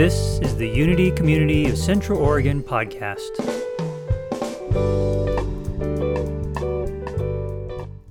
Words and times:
This 0.00 0.38
is 0.40 0.56
the 0.56 0.66
Unity 0.66 1.10
Community 1.10 1.66
of 1.68 1.76
Central 1.76 2.18
Oregon 2.20 2.62
podcast. 2.62 3.36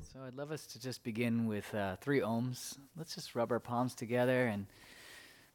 So 0.03 0.19
I'd 0.23 0.35
love 0.35 0.51
us 0.51 0.67
to 0.67 0.79
just 0.79 1.03
begin 1.03 1.47
with 1.47 1.73
uh, 1.73 1.95
three 1.95 2.19
oms. 2.19 2.77
Let's 2.95 3.15
just 3.15 3.33
rub 3.33 3.51
our 3.51 3.59
palms 3.59 3.95
together 3.95 4.45
and 4.45 4.67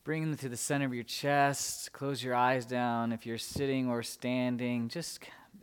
bring 0.02 0.23
them 0.23 0.37
to 0.39 0.48
the 0.48 0.57
center 0.57 0.87
of 0.87 0.93
your 0.93 1.05
chest. 1.05 1.93
Close 1.93 2.20
your 2.20 2.35
eyes 2.35 2.66
down. 2.66 3.12
If 3.12 3.27
you're 3.27 3.39
sitting 3.39 3.89
or 3.89 4.03
standing, 4.03 4.89
just 4.89 5.21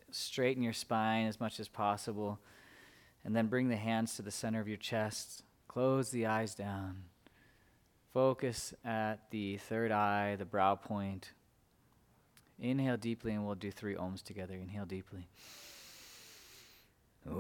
straighten 0.09 0.63
your 0.63 0.71
spine 0.71 1.27
as 1.27 1.37
much 1.37 1.59
as 1.59 1.67
possible. 1.67 2.39
And 3.25 3.35
then 3.35 3.47
bring 3.47 3.67
the 3.67 3.75
hands 3.75 4.15
to 4.15 4.21
the 4.21 4.31
center 4.31 4.61
of 4.61 4.69
your 4.69 4.77
chest. 4.77 5.43
Close 5.67 6.11
the 6.11 6.27
eyes 6.27 6.55
down. 6.55 7.10
Focus 8.13 8.73
at 8.83 9.29
the 9.29 9.57
third 9.57 9.91
eye, 9.91 10.35
the 10.35 10.45
brow 10.45 10.75
point. 10.75 11.31
Inhale 12.59 12.97
deeply, 12.97 13.33
and 13.33 13.45
we'll 13.45 13.55
do 13.55 13.71
three 13.71 13.95
oms 13.95 14.21
together. 14.21 14.55
Inhale 14.55 14.85
deeply. 14.85 15.27
Take 17.23 17.33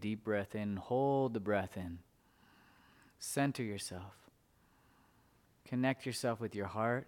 deep 0.00 0.24
breath 0.24 0.54
in, 0.54 0.76
hold 0.76 1.34
the 1.34 1.40
breath 1.40 1.76
in. 1.76 1.98
Center 3.18 3.62
yourself. 3.62 4.14
Connect 5.66 6.06
yourself 6.06 6.40
with 6.40 6.54
your 6.54 6.66
heart. 6.66 7.06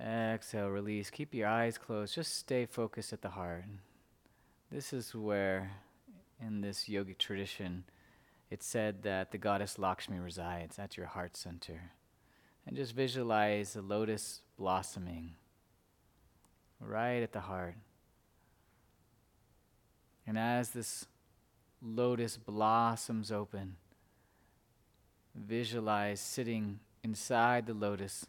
Exhale, 0.00 0.68
release. 0.68 1.10
Keep 1.10 1.34
your 1.34 1.48
eyes 1.48 1.78
closed. 1.78 2.14
Just 2.14 2.36
stay 2.36 2.66
focused 2.66 3.12
at 3.12 3.22
the 3.22 3.30
heart. 3.30 3.64
This 4.70 4.92
is 4.92 5.14
where, 5.14 5.72
in 6.40 6.60
this 6.60 6.84
yogic 6.84 7.18
tradition, 7.18 7.84
it's 8.50 8.66
said 8.66 9.02
that 9.02 9.32
the 9.32 9.38
goddess 9.38 9.78
Lakshmi 9.78 10.18
resides 10.18 10.78
at 10.78 10.96
your 10.96 11.06
heart 11.06 11.36
center. 11.36 11.92
And 12.66 12.76
just 12.76 12.94
visualize 12.94 13.72
the 13.72 13.82
lotus 13.82 14.42
blossoming 14.58 15.34
right 16.80 17.22
at 17.22 17.32
the 17.32 17.40
heart. 17.40 17.76
And 20.26 20.38
as 20.38 20.70
this 20.70 21.06
lotus 21.80 22.36
blossoms 22.36 23.30
open, 23.30 23.76
visualize 25.34 26.20
sitting 26.20 26.80
inside 27.04 27.66
the 27.66 27.74
lotus 27.74 28.26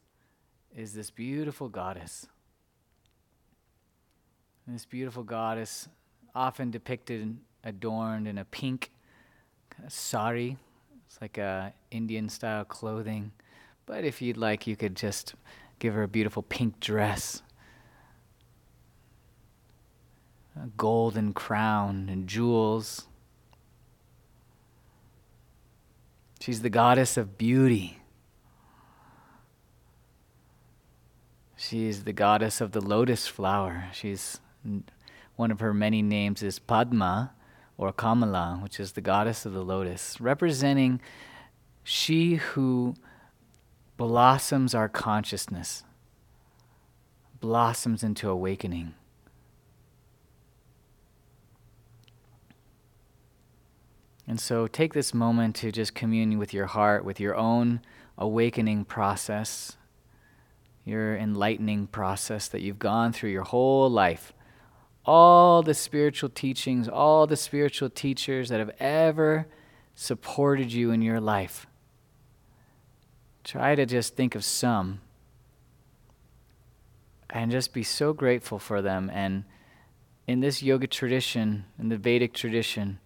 is 0.75 0.93
this 0.93 1.09
beautiful 1.09 1.69
goddess. 1.69 2.27
And 4.65 4.75
this 4.75 4.85
beautiful 4.85 5.23
goddess, 5.23 5.87
often 6.35 6.69
depicted, 6.69 7.37
adorned 7.63 8.27
in 8.27 8.37
a 8.37 8.45
pink 8.45 8.91
kind 9.69 9.87
of 9.87 9.93
sari. 9.93 10.57
It's 11.07 11.19
like 11.21 11.37
a 11.37 11.73
Indian 11.89 12.29
style 12.29 12.65
clothing. 12.65 13.31
But 13.85 14.03
if 14.03 14.21
you'd 14.21 14.37
like, 14.37 14.67
you 14.67 14.75
could 14.75 14.95
just 14.95 15.33
give 15.79 15.93
her 15.93 16.03
a 16.03 16.07
beautiful 16.07 16.43
pink 16.43 16.79
dress 16.79 17.41
a 20.63 20.67
golden 20.77 21.33
crown 21.33 22.09
and 22.09 22.27
jewels. 22.27 23.07
She's 26.39 26.61
the 26.61 26.69
goddess 26.69 27.17
of 27.17 27.37
beauty. 27.37 27.99
She's 31.55 32.03
the 32.03 32.13
goddess 32.13 32.61
of 32.61 32.71
the 32.71 32.81
lotus 32.81 33.27
flower. 33.27 33.85
She's 33.91 34.39
one 35.35 35.51
of 35.51 35.59
her 35.59 35.73
many 35.73 36.01
names 36.01 36.43
is 36.43 36.59
Padma 36.59 37.33
or 37.77 37.91
Kamala, 37.91 38.59
which 38.61 38.79
is 38.79 38.93
the 38.93 39.01
goddess 39.01 39.45
of 39.45 39.53
the 39.53 39.63
lotus, 39.63 40.19
representing 40.19 41.01
she 41.83 42.35
who 42.35 42.95
blossoms 43.97 44.75
our 44.75 44.89
consciousness, 44.89 45.83
blossoms 47.39 48.03
into 48.03 48.29
awakening. 48.29 48.93
And 54.27 54.39
so 54.39 54.67
take 54.67 54.93
this 54.93 55.13
moment 55.13 55.55
to 55.57 55.71
just 55.71 55.95
commune 55.95 56.37
with 56.37 56.53
your 56.53 56.65
heart, 56.65 57.05
with 57.05 57.19
your 57.19 57.35
own 57.35 57.79
awakening 58.17 58.83
process, 58.83 59.77
your 60.83 61.15
enlightening 61.15 61.87
process 61.87 62.49
that 62.49 62.61
you've 62.61 62.79
gone 62.79 63.13
through 63.13 63.29
your 63.29 63.43
whole 63.43 63.89
life. 63.89 64.33
All 65.05 65.63
the 65.63 65.73
spiritual 65.73 66.29
teachings, 66.29 66.89
all 66.89 67.25
the 67.25 67.37
spiritual 67.37 67.89
teachers 67.89 68.49
that 68.49 68.59
have 68.59 68.75
ever 68.79 69.47
supported 69.95 70.73
you 70.73 70.91
in 70.91 71.01
your 71.01 71.21
life. 71.21 71.65
Try 73.45 73.75
to 73.75 73.85
just 73.85 74.17
think 74.17 74.35
of 74.35 74.43
some 74.43 74.99
and 77.29 77.49
just 77.49 77.73
be 77.73 77.83
so 77.83 78.11
grateful 78.11 78.59
for 78.59 78.81
them. 78.81 79.09
And 79.13 79.45
in 80.27 80.41
this 80.41 80.61
yoga 80.61 80.87
tradition, 80.87 81.63
in 81.79 81.87
the 81.87 81.97
Vedic 81.97 82.33
tradition, 82.33 82.99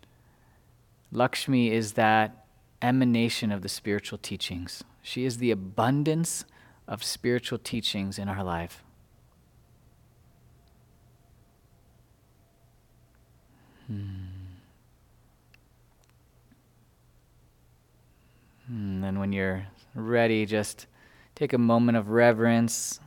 Lakshmi 1.11 1.71
is 1.71 1.93
that 1.93 2.45
emanation 2.81 3.51
of 3.51 3.61
the 3.61 3.69
spiritual 3.69 4.17
teachings. 4.17 4.83
She 5.01 5.25
is 5.25 5.37
the 5.37 5.51
abundance 5.51 6.45
of 6.87 7.03
spiritual 7.03 7.57
teachings 7.57 8.17
in 8.17 8.29
our 8.29 8.43
life. 8.43 8.83
Hmm. 13.87 14.31
And 18.67 19.03
then 19.03 19.19
when 19.19 19.33
you're 19.33 19.67
ready, 19.93 20.45
just 20.45 20.87
take 21.35 21.51
a 21.51 21.57
moment 21.57 21.97
of 21.97 22.09
reverence. 22.09 23.01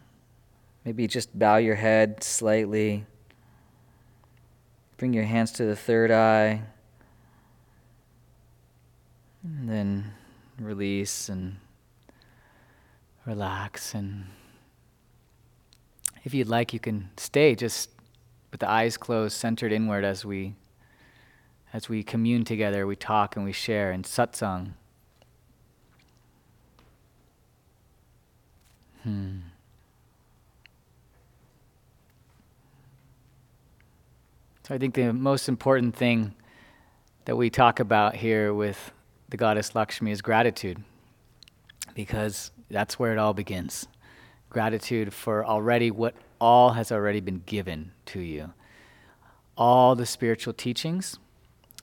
Maybe 0.84 1.06
just 1.06 1.38
bow 1.38 1.56
your 1.56 1.76
head 1.76 2.22
slightly. 2.22 3.06
Bring 4.98 5.14
your 5.14 5.24
hands 5.24 5.52
to 5.52 5.64
the 5.64 5.76
third 5.76 6.10
eye. 6.10 6.64
And 9.44 9.68
then 9.68 10.12
release 10.58 11.28
and 11.28 11.56
relax. 13.26 13.94
And 13.94 14.24
if 16.24 16.32
you'd 16.32 16.48
like, 16.48 16.72
you 16.72 16.80
can 16.80 17.10
stay 17.18 17.54
just 17.54 17.90
with 18.50 18.60
the 18.60 18.70
eyes 18.70 18.96
closed, 18.96 19.36
centered 19.36 19.70
inward 19.72 20.04
as 20.04 20.24
we 20.24 20.54
as 21.74 21.88
we 21.88 22.04
commune 22.04 22.44
together, 22.44 22.86
we 22.86 22.94
talk 22.94 23.34
and 23.34 23.44
we 23.44 23.50
share 23.50 23.90
in 23.90 24.04
satsang. 24.04 24.74
Hmm. 29.02 29.38
So 34.62 34.74
I 34.76 34.78
think 34.78 34.94
the 34.94 35.12
most 35.12 35.48
important 35.48 35.96
thing 35.96 36.36
that 37.24 37.36
we 37.36 37.50
talk 37.50 37.80
about 37.80 38.14
here 38.14 38.54
with 38.54 38.92
the 39.34 39.38
goddess 39.38 39.74
Lakshmi 39.74 40.12
is 40.12 40.22
gratitude, 40.22 40.80
because 41.92 42.52
that's 42.70 43.00
where 43.00 43.10
it 43.10 43.18
all 43.18 43.34
begins. 43.34 43.88
Gratitude 44.48 45.12
for 45.12 45.44
already 45.44 45.90
what 45.90 46.14
all 46.40 46.70
has 46.74 46.92
already 46.92 47.18
been 47.18 47.42
given 47.44 47.90
to 48.06 48.20
you. 48.20 48.52
All 49.56 49.96
the 49.96 50.06
spiritual 50.06 50.52
teachings, 50.52 51.18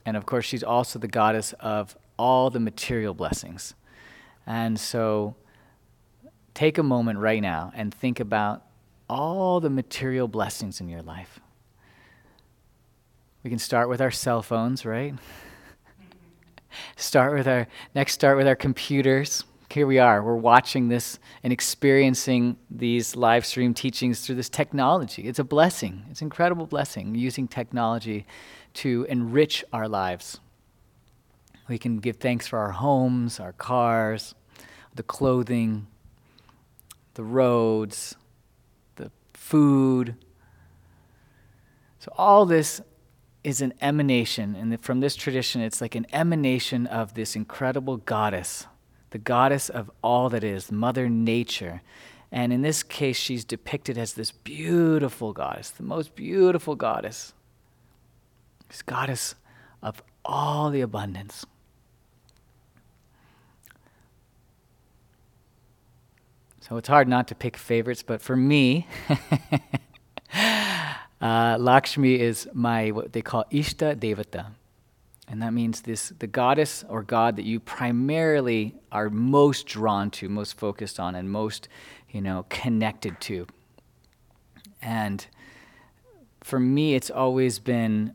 and 0.06 0.16
of 0.16 0.24
course, 0.24 0.46
she's 0.46 0.62
also 0.62 0.98
the 0.98 1.08
goddess 1.08 1.52
of 1.60 1.94
all 2.18 2.48
the 2.48 2.58
material 2.58 3.12
blessings. 3.12 3.74
And 4.46 4.80
so, 4.80 5.36
take 6.54 6.78
a 6.78 6.82
moment 6.82 7.18
right 7.18 7.42
now 7.42 7.70
and 7.76 7.92
think 7.92 8.18
about 8.18 8.62
all 9.10 9.60
the 9.60 9.68
material 9.68 10.26
blessings 10.26 10.80
in 10.80 10.88
your 10.88 11.02
life. 11.02 11.38
We 13.44 13.50
can 13.50 13.58
start 13.58 13.90
with 13.90 14.00
our 14.00 14.10
cell 14.10 14.40
phones, 14.40 14.86
right? 14.86 15.14
start 16.96 17.34
with 17.34 17.48
our 17.48 17.66
next 17.94 18.14
start 18.14 18.36
with 18.36 18.46
our 18.46 18.56
computers 18.56 19.44
here 19.72 19.86
we 19.86 19.98
are. 19.98 20.22
We're 20.22 20.34
watching 20.36 20.88
this 20.88 21.18
and 21.42 21.52
experiencing 21.52 22.56
these 22.70 23.16
live 23.16 23.46
stream 23.46 23.74
teachings 23.74 24.20
through 24.20 24.34
this 24.34 24.48
technology. 24.48 25.22
It's 25.22 25.38
a 25.38 25.44
blessing. 25.44 26.04
It's 26.10 26.20
an 26.20 26.26
incredible 26.26 26.66
blessing 26.66 27.14
using 27.14 27.48
technology 27.48 28.26
to 28.74 29.06
enrich 29.08 29.64
our 29.72 29.88
lives. 29.88 30.40
We 31.68 31.78
can 31.78 31.98
give 31.98 32.16
thanks 32.16 32.46
for 32.46 32.58
our 32.58 32.72
homes, 32.72 33.40
our 33.40 33.52
cars, 33.52 34.34
the 34.94 35.02
clothing, 35.02 35.86
the 37.14 37.24
roads, 37.24 38.16
the 38.96 39.10
food. 39.32 40.16
So, 41.98 42.12
all 42.18 42.44
this 42.44 42.80
is 43.44 43.60
an 43.60 43.74
emanation, 43.80 44.54
and 44.54 44.80
from 44.80 45.00
this 45.00 45.16
tradition, 45.16 45.60
it's 45.60 45.80
like 45.80 45.94
an 45.94 46.06
emanation 46.12 46.86
of 46.86 47.14
this 47.14 47.34
incredible 47.34 47.96
goddess, 47.96 48.66
the 49.10 49.18
goddess 49.18 49.68
of 49.68 49.90
all 50.02 50.28
that 50.28 50.44
is, 50.44 50.70
Mother 50.70 51.08
Nature. 51.08 51.82
And 52.30 52.52
in 52.52 52.62
this 52.62 52.82
case, 52.82 53.16
she's 53.16 53.44
depicted 53.44 53.98
as 53.98 54.14
this 54.14 54.30
beautiful 54.30 55.32
goddess, 55.32 55.70
the 55.70 55.82
most 55.82 56.14
beautiful 56.14 56.76
goddess, 56.76 57.34
this 58.68 58.80
goddess 58.80 59.34
of 59.82 60.02
all 60.24 60.70
the 60.70 60.80
abundance. 60.80 61.44
So 66.60 66.76
it's 66.76 66.88
hard 66.88 67.08
not 67.08 67.26
to 67.28 67.34
pick 67.34 67.56
favorites, 67.56 68.04
but 68.04 68.22
for 68.22 68.36
me, 68.36 68.86
uh, 71.22 71.56
Lakshmi 71.58 72.20
is 72.20 72.48
my 72.52 72.90
what 72.90 73.12
they 73.12 73.22
call 73.22 73.44
Ishta 73.50 73.96
Devata. 73.96 74.48
And 75.28 75.40
that 75.40 75.54
means 75.54 75.82
this 75.82 76.12
the 76.18 76.26
goddess 76.26 76.84
or 76.88 77.02
god 77.02 77.36
that 77.36 77.44
you 77.44 77.60
primarily 77.60 78.74
are 78.90 79.08
most 79.08 79.66
drawn 79.66 80.10
to, 80.10 80.28
most 80.28 80.58
focused 80.58 81.00
on, 81.00 81.14
and 81.14 81.30
most, 81.30 81.68
you 82.10 82.20
know, 82.20 82.44
connected 82.50 83.18
to. 83.22 83.46
And 84.82 85.24
for 86.42 86.58
me, 86.58 86.94
it's 86.94 87.10
always 87.10 87.60
been 87.60 88.14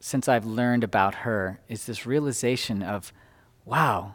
since 0.00 0.28
I've 0.28 0.46
learned 0.46 0.82
about 0.82 1.14
her, 1.16 1.60
is 1.68 1.84
this 1.84 2.06
realization 2.06 2.82
of, 2.82 3.12
wow, 3.64 4.14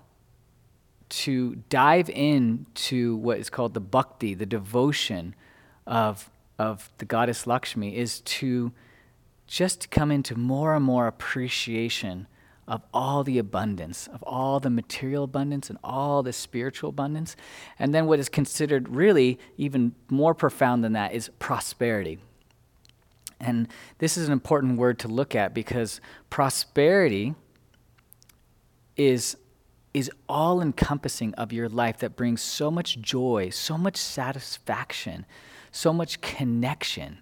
to 1.08 1.56
dive 1.70 2.10
into 2.10 3.16
what 3.18 3.38
is 3.38 3.50
called 3.52 3.76
the 3.76 3.80
bhakti, 3.80 4.34
the 4.34 4.48
devotion 4.48 5.36
of, 5.86 6.30
of 6.58 6.92
the 6.98 7.06
goddess 7.06 7.46
Lakshmi, 7.46 7.96
is 7.96 8.22
to 8.22 8.72
just 9.48 9.92
come 9.92 10.12
into 10.12 10.36
more 10.36 10.76
and 10.76 10.84
more 10.84 11.08
appreciation 11.08 12.28
of 12.68 12.82
all 12.94 13.24
the 13.24 13.38
abundance, 13.38 14.08
of 14.08 14.24
all 14.24 14.60
the 14.60 14.70
material 14.70 15.24
abundance 15.24 15.70
and 15.70 15.78
all 15.84 16.24
the 16.24 16.34
spiritual 16.34 16.90
abundance. 16.90 17.36
And 17.78 17.94
then 17.94 18.08
what 18.08 18.20
is 18.20 18.30
considered 18.30 18.90
really 18.90 19.38
even 19.58 19.94
more 20.10 20.34
profound 20.34 20.84
than 20.84 20.94
that 20.94 21.14
is 21.14 21.30
prosperity. 21.38 22.20
And 23.40 23.68
this 24.00 24.18
is 24.18 24.28
an 24.28 24.34
important 24.34 24.78
word 24.78 24.98
to 25.00 25.08
look 25.08 25.36
at 25.36 25.54
because 25.54 26.02
prosperity 26.30 27.36
is 28.98 29.38
is 29.94 30.12
all 30.28 30.62
encompassing 30.62 31.34
of 31.36 31.54
your 31.54 31.70
life 31.70 32.00
that 32.00 32.18
brings 32.18 32.42
so 32.42 32.70
much 32.70 33.00
joy, 33.00 33.50
so 33.50 33.78
much 33.78 33.96
satisfaction, 33.96 35.26
so 35.76 35.92
much 35.92 36.22
connection, 36.22 37.18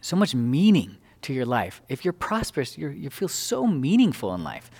so 0.00 0.16
much 0.16 0.34
meaning 0.34 0.96
to 1.20 1.34
your 1.34 1.44
life. 1.44 1.82
If 1.86 2.02
you're 2.02 2.14
prosperous, 2.14 2.78
you're, 2.78 2.90
you 2.90 3.10
feel 3.10 3.28
so 3.28 3.66
meaningful 3.66 4.34
in 4.34 4.42
life. 4.42 4.70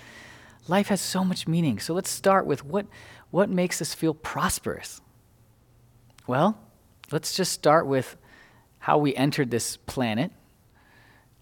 Life 0.66 0.88
has 0.88 1.02
so 1.02 1.22
much 1.22 1.46
meaning. 1.46 1.78
So 1.78 1.92
let's 1.92 2.08
start 2.08 2.46
with 2.46 2.64
what, 2.64 2.86
what 3.30 3.50
makes 3.50 3.82
us 3.82 3.92
feel 3.92 4.14
prosperous? 4.14 5.02
Well, 6.26 6.58
let's 7.12 7.36
just 7.36 7.52
start 7.52 7.86
with 7.86 8.16
how 8.78 8.96
we 8.96 9.14
entered 9.14 9.50
this 9.50 9.76
planet 9.76 10.32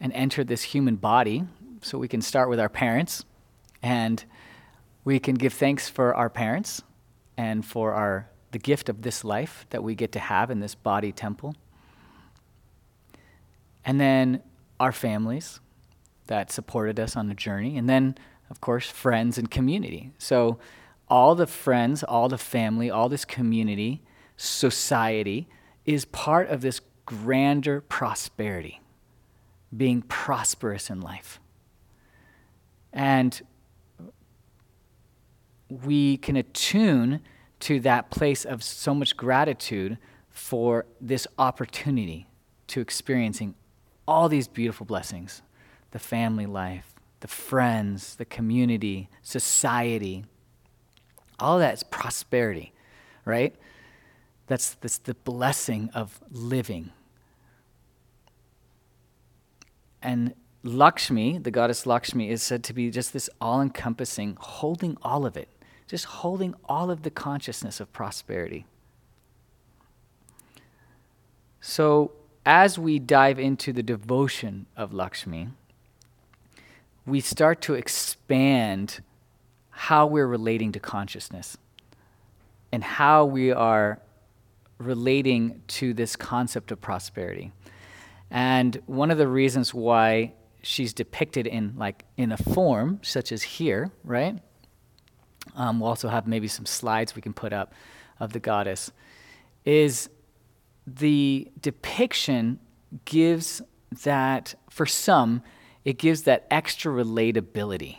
and 0.01 0.13
entered 0.15 0.49
this 0.49 0.63
human 0.63 0.97
body. 0.97 1.45
So 1.81 1.97
we 1.97 2.09
can 2.09 2.23
start 2.23 2.49
with 2.49 2.59
our 2.59 2.69
parents 2.69 3.25
and 3.85 4.25
we 5.05 5.21
can 5.21 5.37
give 5.37 5.53
thanks 5.55 5.89
for 5.89 6.13
our 6.17 6.29
parents 6.29 6.83
and 7.37 7.65
for 7.65 7.93
our, 7.95 8.29
the 8.51 8.59
gift 8.59 8.89
of 8.89 9.03
this 9.03 9.25
life 9.25 9.67
that 9.71 9.83
we 9.83 9.95
get 9.95 10.13
to 10.13 10.19
have 10.19 10.51
in 10.51 10.61
this 10.61 10.75
body 10.75 11.13
temple. 11.13 11.55
And 13.85 14.01
then 14.01 14.43
our 14.81 14.93
families 14.93 15.61
that 16.27 16.53
supported 16.53 17.01
us 17.01 17.17
on 17.17 17.29
the 17.29 17.35
journey. 17.35 17.77
And 17.77 17.89
then, 17.89 18.17
of 18.51 18.61
course, 18.61 18.89
friends 18.91 19.39
and 19.39 19.51
community. 19.51 20.13
So, 20.19 20.59
all 21.09 21.35
the 21.35 21.47
friends, 21.47 22.03
all 22.03 22.29
the 22.29 22.39
family, 22.39 22.91
all 22.91 23.09
this 23.09 23.25
community, 23.25 24.03
society 24.37 25.49
is 25.87 26.05
part 26.05 26.49
of 26.51 26.61
this 26.61 26.83
grander 27.07 27.81
prosperity, 27.81 28.81
being 29.75 30.03
prosperous 30.03 30.91
in 30.91 31.01
life. 31.01 31.41
And 32.93 33.41
we 35.71 36.19
can 36.19 36.37
attune 36.37 37.21
to 37.61 37.81
that 37.81 38.11
place 38.11 38.45
of 38.45 38.63
so 38.63 38.95
much 38.95 39.17
gratitude 39.17 39.99
for 40.31 40.87
this 41.01 41.27
opportunity 41.39 42.29
to 42.69 42.81
experiencing 42.81 43.55
all 44.07 44.29
these 44.29 44.49
beautiful 44.49 44.87
blessings 44.87 45.43
the 45.91 45.99
family 45.99 46.45
life, 46.45 46.95
the 47.21 47.29
friends, 47.29 48.17
the 48.17 48.25
community, 48.25 49.09
society. 49.23 50.25
All 51.41 51.59
that 51.59 51.73
is 51.73 51.83
prosperity, 51.83 52.73
right? 53.25 53.57
That's, 54.49 54.75
that's 54.75 54.99
the 54.99 55.15
blessing 55.15 55.89
of 55.95 56.21
living. 56.31 56.93
And 60.03 60.35
Lakshmi, 60.63 61.39
the 61.39 61.51
goddess 61.51 61.87
Lakshmi, 61.87 62.29
is 62.29 62.43
said 62.43 62.63
to 62.65 62.75
be 62.75 62.91
just 62.91 63.15
this 63.15 63.31
all 63.41 63.63
encompassing, 63.63 64.37
holding 64.39 64.99
all 65.03 65.25
of 65.25 65.37
it 65.37 65.49
just 65.89 66.05
holding 66.05 66.55
all 66.67 66.91
of 66.91 67.03
the 67.03 67.11
consciousness 67.11 67.81
of 67.81 67.93
prosperity. 67.93 68.67
So, 71.61 72.13
as 72.47 72.79
we 72.79 72.99
dive 72.99 73.39
into 73.39 73.73
the 73.73 73.83
devotion 73.83 74.67
of 74.77 74.95
Lakshmi, 74.95 75.49
we 77.05 77.21
start 77.21 77.61
to 77.63 77.75
expand 77.75 79.01
how 79.71 80.07
we're 80.07 80.27
relating 80.27 80.73
to 80.73 80.81
consciousness 80.81 81.57
and 82.71 82.85
how 82.85 83.25
we 83.25 83.51
are 83.51 84.01
relating 84.79 85.63
to 85.67 85.93
this 85.95 86.17
concept 86.17 86.71
of 86.71 86.81
prosperity. 86.81 87.53
And 88.31 88.81
one 88.87 89.11
of 89.11 89.19
the 89.19 89.29
reasons 89.29 89.73
why 89.73 90.35
she's 90.63 90.93
depicted 90.93 91.47
in 91.47 91.75
like 91.77 92.05
in 92.17 92.33
a 92.33 92.37
form 92.37 93.01
such 93.03 93.33
as 93.33 93.43
here, 93.43 93.91
right? 94.05 94.39
Um, 95.57 95.81
we'll 95.81 95.89
also 95.89 96.09
have 96.09 96.27
maybe 96.27 96.49
some 96.49 96.67
slides 96.67 97.15
we 97.15 97.23
can 97.23 97.33
put 97.33 97.53
up 97.53 97.73
of 98.21 98.33
the 98.33 98.41
goddess, 98.41 98.91
is 99.65 100.09
the 100.87 101.49
depiction 101.61 102.59
gives 103.05 103.63
that, 104.05 104.55
for 104.71 104.87
some, 104.87 105.43
it 105.85 105.99
gives 105.99 106.23
that 106.23 106.47
extra 106.51 106.93
relatability. 106.93 107.99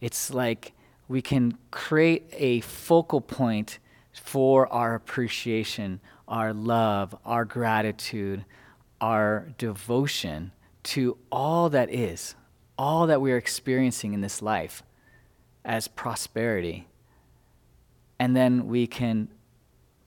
It's 0.00 0.32
like 0.32 0.72
we 1.08 1.22
can 1.22 1.58
create 1.70 2.28
a 2.32 2.60
focal 2.60 3.20
point 3.20 3.78
for 4.12 4.70
our 4.72 4.94
appreciation, 4.94 6.00
our 6.26 6.52
love, 6.52 7.14
our 7.24 7.44
gratitude, 7.44 8.44
our 9.00 9.48
devotion 9.58 10.52
to 10.82 11.16
all 11.30 11.70
that 11.70 11.90
is, 11.90 12.34
all 12.76 13.06
that 13.06 13.20
we're 13.20 13.36
experiencing 13.36 14.12
in 14.12 14.20
this 14.20 14.42
life 14.42 14.82
as 15.68 15.86
prosperity. 15.86 16.88
And 18.18 18.34
then 18.34 18.66
we 18.66 18.86
can 18.86 19.28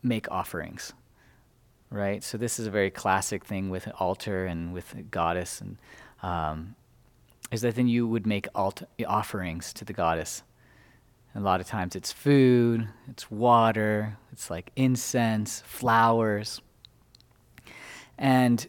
make 0.01 0.29
offerings, 0.31 0.91
right? 1.91 2.23
So 2.23 2.37
this 2.37 2.59
is 2.59 2.65
a 2.65 2.71
very 2.71 2.89
classic 2.89 3.45
thing 3.45 3.69
with 3.69 3.85
an 3.85 3.93
altar 3.99 4.45
and 4.45 4.73
with 4.73 4.93
a 4.95 5.03
goddess, 5.03 5.61
and 5.61 5.77
um, 6.23 6.75
is 7.51 7.61
that 7.61 7.75
then 7.75 7.87
you 7.87 8.07
would 8.07 8.25
make 8.25 8.47
alt- 8.55 8.83
offerings 9.07 9.71
to 9.73 9.85
the 9.85 9.93
goddess. 9.93 10.43
And 11.33 11.43
a 11.43 11.45
lot 11.45 11.61
of 11.61 11.67
times 11.67 11.95
it's 11.95 12.11
food, 12.11 12.89
it's 13.07 13.31
water, 13.31 14.17
it's 14.33 14.49
like 14.49 14.71
incense, 14.75 15.61
flowers. 15.65 16.61
And 18.17 18.67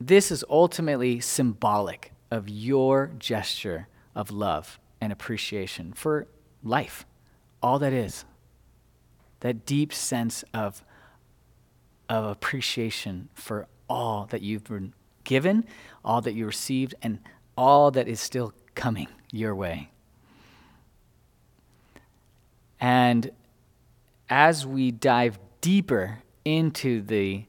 this 0.00 0.30
is 0.30 0.44
ultimately 0.48 1.20
symbolic 1.20 2.12
of 2.30 2.48
your 2.48 3.10
gesture 3.18 3.88
of 4.14 4.30
love 4.30 4.79
and 5.00 5.12
appreciation 5.12 5.92
for 5.92 6.26
life, 6.62 7.06
all 7.62 7.78
that 7.78 7.92
is. 7.92 8.24
That 9.40 9.64
deep 9.64 9.92
sense 9.92 10.44
of, 10.52 10.84
of 12.08 12.24
appreciation 12.24 13.28
for 13.34 13.66
all 13.88 14.26
that 14.26 14.42
you've 14.42 14.64
been 14.64 14.92
given, 15.24 15.64
all 16.04 16.20
that 16.20 16.34
you 16.34 16.46
received, 16.46 16.94
and 17.02 17.18
all 17.56 17.90
that 17.90 18.06
is 18.06 18.20
still 18.20 18.52
coming 18.74 19.08
your 19.32 19.54
way. 19.54 19.90
And 22.80 23.30
as 24.28 24.66
we 24.66 24.90
dive 24.90 25.38
deeper 25.60 26.22
into 26.44 27.02
the, 27.02 27.44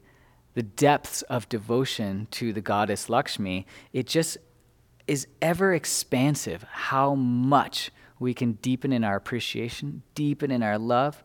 the 0.54 0.64
depths 0.64 1.22
of 1.24 1.48
devotion 1.48 2.28
to 2.32 2.52
the 2.52 2.62
goddess 2.62 3.10
Lakshmi, 3.10 3.66
it 3.94 4.08
just 4.08 4.38
is 5.12 5.28
ever 5.42 5.74
expansive 5.74 6.64
how 6.72 7.14
much 7.16 7.92
we 8.18 8.34
can 8.34 8.54
deepen 8.54 8.94
in 8.94 9.04
our 9.04 9.18
appreciation, 9.18 10.04
deepen 10.16 10.52
in 10.52 10.64
our 10.64 10.78
love, 10.78 11.22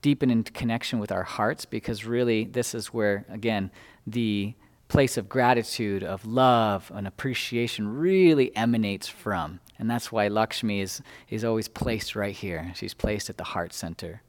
deepen 0.00 0.32
in 0.32 0.42
connection 0.42 0.98
with 0.98 1.12
our 1.12 1.22
hearts, 1.22 1.64
because 1.64 2.04
really 2.04 2.42
this 2.42 2.74
is 2.74 2.88
where, 2.88 3.24
again, 3.28 3.70
the 4.04 4.52
place 4.88 5.16
of 5.16 5.28
gratitude, 5.28 6.02
of 6.02 6.26
love, 6.26 6.90
and 6.92 7.06
appreciation 7.06 7.86
really 7.86 8.54
emanates 8.56 9.06
from. 9.06 9.60
And 9.78 9.88
that's 9.88 10.10
why 10.10 10.26
Lakshmi 10.26 10.80
is, 10.80 11.00
is 11.28 11.44
always 11.44 11.68
placed 11.68 12.16
right 12.16 12.34
here. 12.34 12.72
She's 12.74 12.94
placed 12.94 13.30
at 13.30 13.36
the 13.36 13.44
heart 13.44 13.72
center. 13.72 14.22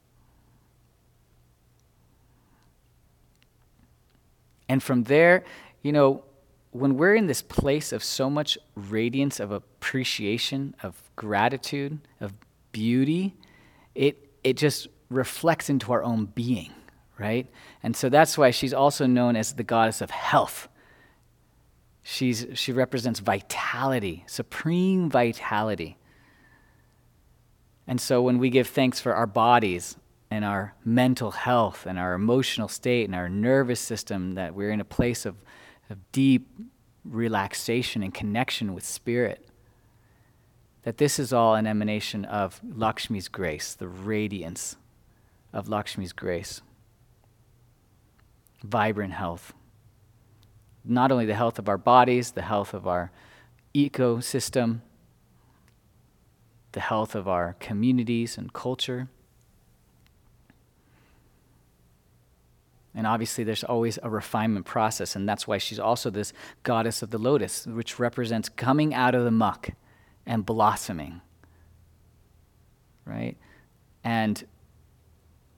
And 4.68 4.80
from 4.80 5.02
there, 5.02 5.42
you 5.82 5.90
know, 5.90 6.22
when 6.74 6.96
we're 6.96 7.14
in 7.14 7.28
this 7.28 7.40
place 7.40 7.92
of 7.92 8.02
so 8.02 8.28
much 8.28 8.58
radiance, 8.74 9.38
of 9.38 9.52
appreciation, 9.52 10.74
of 10.82 11.00
gratitude, 11.14 12.00
of 12.20 12.34
beauty, 12.72 13.36
it, 13.94 14.32
it 14.42 14.56
just 14.56 14.88
reflects 15.08 15.70
into 15.70 15.92
our 15.92 16.02
own 16.02 16.24
being, 16.24 16.72
right? 17.16 17.48
And 17.84 17.94
so 17.94 18.08
that's 18.08 18.36
why 18.36 18.50
she's 18.50 18.74
also 18.74 19.06
known 19.06 19.36
as 19.36 19.52
the 19.52 19.62
goddess 19.62 20.00
of 20.00 20.10
health. 20.10 20.68
She's, 22.02 22.44
she 22.54 22.72
represents 22.72 23.20
vitality, 23.20 24.24
supreme 24.26 25.08
vitality. 25.08 25.96
And 27.86 28.00
so 28.00 28.20
when 28.20 28.38
we 28.38 28.50
give 28.50 28.66
thanks 28.66 28.98
for 28.98 29.14
our 29.14 29.28
bodies 29.28 29.96
and 30.28 30.44
our 30.44 30.74
mental 30.84 31.30
health 31.30 31.86
and 31.86 32.00
our 32.00 32.14
emotional 32.14 32.66
state 32.66 33.04
and 33.04 33.14
our 33.14 33.28
nervous 33.28 33.78
system, 33.78 34.34
that 34.34 34.56
we're 34.56 34.72
in 34.72 34.80
a 34.80 34.84
place 34.84 35.24
of 35.24 35.36
of 35.90 35.98
deep 36.12 36.48
relaxation 37.04 38.02
and 38.02 38.14
connection 38.14 38.74
with 38.74 38.84
spirit. 38.84 39.48
That 40.82 40.98
this 40.98 41.18
is 41.18 41.32
all 41.32 41.54
an 41.54 41.66
emanation 41.66 42.24
of 42.24 42.60
Lakshmi's 42.62 43.28
grace, 43.28 43.74
the 43.74 43.88
radiance 43.88 44.76
of 45.52 45.68
Lakshmi's 45.68 46.12
grace. 46.12 46.60
Vibrant 48.62 49.14
health. 49.14 49.52
Not 50.84 51.10
only 51.10 51.26
the 51.26 51.34
health 51.34 51.58
of 51.58 51.68
our 51.68 51.78
bodies, 51.78 52.32
the 52.32 52.42
health 52.42 52.74
of 52.74 52.86
our 52.86 53.10
ecosystem, 53.74 54.80
the 56.72 56.80
health 56.80 57.14
of 57.14 57.28
our 57.28 57.56
communities 57.60 58.36
and 58.36 58.52
culture 58.52 59.08
And 62.94 63.06
obviously, 63.06 63.42
there's 63.42 63.64
always 63.64 63.98
a 64.02 64.08
refinement 64.08 64.66
process, 64.66 65.16
and 65.16 65.28
that's 65.28 65.48
why 65.48 65.58
she's 65.58 65.80
also 65.80 66.10
this 66.10 66.32
goddess 66.62 67.02
of 67.02 67.10
the 67.10 67.18
lotus, 67.18 67.66
which 67.66 67.98
represents 67.98 68.48
coming 68.48 68.94
out 68.94 69.14
of 69.14 69.24
the 69.24 69.32
muck 69.32 69.70
and 70.24 70.46
blossoming. 70.46 71.20
Right? 73.04 73.36
And 74.04 74.44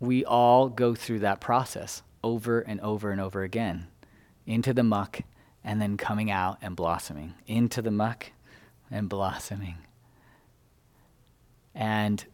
we 0.01 0.25
all 0.25 0.69
go 0.69 0.95
through 0.95 1.21
that 1.21 1.41
process 1.41 2.03
over 2.25 2.61
and 2.61 2.81
over 2.81 3.11
and 3.11 3.21
over 3.21 3.43
again 3.43 3.89
into 4.47 4.73
the 4.73 4.83
muck 4.83 5.21
and 5.63 5.83
then 5.83 5.97
coming 5.97 6.31
out 6.31 6.59
and 6.63 6.77
blossoming, 6.77 7.35
into 7.47 7.83
the 7.83 7.91
muck 7.91 8.31
and 8.91 9.09
blossoming. 9.09 9.79
And 11.75 12.25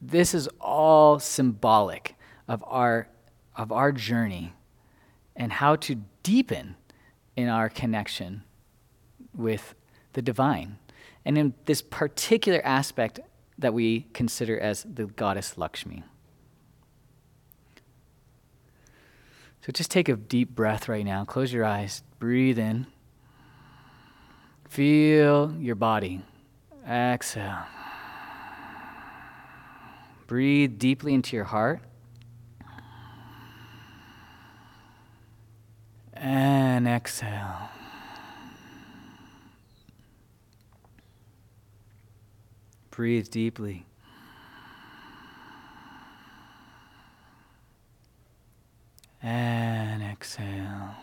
this 0.00 0.34
is 0.34 0.48
all 0.60 1.18
symbolic 1.18 2.15
of 2.48 2.62
our, 2.66 3.08
of 3.56 3.72
our 3.72 3.92
journey 3.92 4.52
and 5.34 5.52
how 5.52 5.76
to 5.76 5.96
deepen 6.22 6.76
in 7.36 7.48
our 7.48 7.68
connection 7.68 8.42
with 9.34 9.74
the 10.14 10.22
divine. 10.22 10.78
And 11.24 11.36
in 11.36 11.54
this 11.66 11.82
particular 11.82 12.64
aspect 12.64 13.20
that 13.58 13.74
we 13.74 14.06
consider 14.12 14.58
as 14.58 14.84
the 14.84 15.06
goddess 15.06 15.58
Lakshmi. 15.58 16.02
So 19.62 19.72
just 19.72 19.90
take 19.90 20.08
a 20.08 20.14
deep 20.16 20.50
breath 20.50 20.88
right 20.88 21.04
now. 21.04 21.24
Close 21.24 21.52
your 21.52 21.64
eyes. 21.64 22.02
Breathe 22.18 22.58
in. 22.58 22.86
Feel 24.68 25.54
your 25.58 25.74
body. 25.74 26.22
Exhale. 26.88 27.64
Breathe 30.26 30.78
deeply 30.78 31.14
into 31.14 31.34
your 31.34 31.46
heart. 31.46 31.80
And 36.76 36.86
exhale. 36.86 37.70
Breathe 42.90 43.30
deeply. 43.30 43.86
And 49.22 50.02
exhale. 50.02 50.96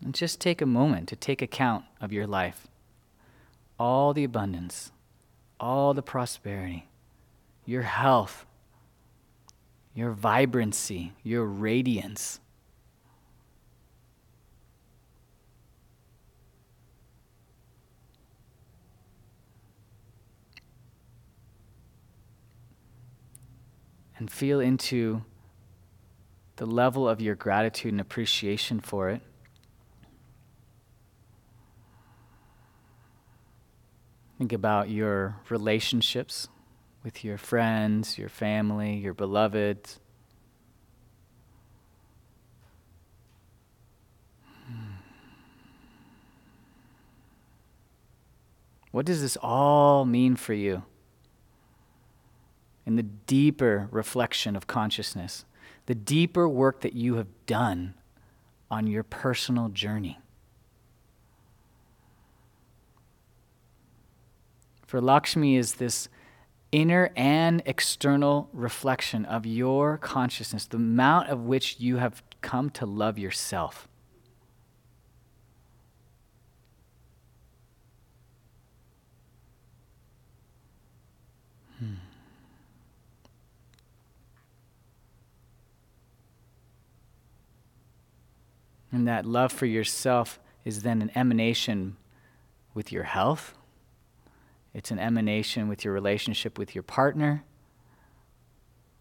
And 0.00 0.12
just 0.12 0.40
take 0.40 0.60
a 0.60 0.66
moment 0.66 1.08
to 1.10 1.14
take 1.14 1.40
account 1.40 1.84
of 2.00 2.12
your 2.12 2.26
life. 2.26 2.66
All 3.78 4.12
the 4.12 4.24
abundance, 4.24 4.90
all 5.60 5.94
the 5.94 6.02
prosperity 6.02 6.88
your 7.64 7.82
health, 7.82 8.44
your 9.94 10.10
vibrancy, 10.10 11.12
your 11.22 11.44
radiance. 11.44 12.40
And 24.18 24.30
feel 24.30 24.60
into 24.60 25.24
the 26.56 26.66
level 26.66 27.08
of 27.08 27.20
your 27.20 27.34
gratitude 27.34 27.92
and 27.92 28.00
appreciation 28.00 28.78
for 28.78 29.10
it. 29.10 29.20
Think 34.38 34.52
about 34.52 34.88
your 34.88 35.36
relationships 35.48 36.48
with 37.02 37.24
your 37.24 37.36
friends, 37.36 38.18
your 38.18 38.28
family, 38.28 38.94
your 38.94 39.14
beloved. 39.14 39.88
Hmm. 44.66 44.92
What 48.92 49.06
does 49.06 49.20
this 49.22 49.36
all 49.42 50.04
mean 50.04 50.36
for 50.36 50.54
you? 50.54 50.84
In 52.84 52.96
the 52.96 53.02
deeper 53.02 53.88
reflection 53.90 54.56
of 54.56 54.66
consciousness, 54.66 55.44
the 55.86 55.94
deeper 55.94 56.48
work 56.48 56.80
that 56.80 56.94
you 56.94 57.16
have 57.16 57.28
done 57.46 57.94
on 58.70 58.86
your 58.86 59.02
personal 59.02 59.68
journey. 59.68 60.18
For 64.86 65.00
Lakshmi 65.00 65.56
is 65.56 65.74
this 65.74 66.08
inner 66.72 67.10
and 67.14 67.62
external 67.66 68.48
reflection 68.52 69.26
of 69.26 69.44
your 69.44 69.98
consciousness, 69.98 70.64
the 70.64 70.78
amount 70.78 71.28
of 71.28 71.40
which 71.42 71.78
you 71.78 71.98
have 71.98 72.22
come 72.40 72.70
to 72.70 72.86
love 72.86 73.18
yourself. 73.18 73.86
Hmm. 81.78 81.94
And 88.90 89.06
that 89.06 89.26
love 89.26 89.52
for 89.52 89.66
yourself 89.66 90.40
is 90.64 90.82
then 90.82 91.02
an 91.02 91.10
emanation 91.14 91.96
with 92.72 92.90
your 92.90 93.04
health 93.04 93.54
it's 94.74 94.90
an 94.90 94.98
emanation 94.98 95.68
with 95.68 95.84
your 95.84 95.92
relationship 95.92 96.58
with 96.58 96.74
your 96.74 96.82
partner, 96.82 97.44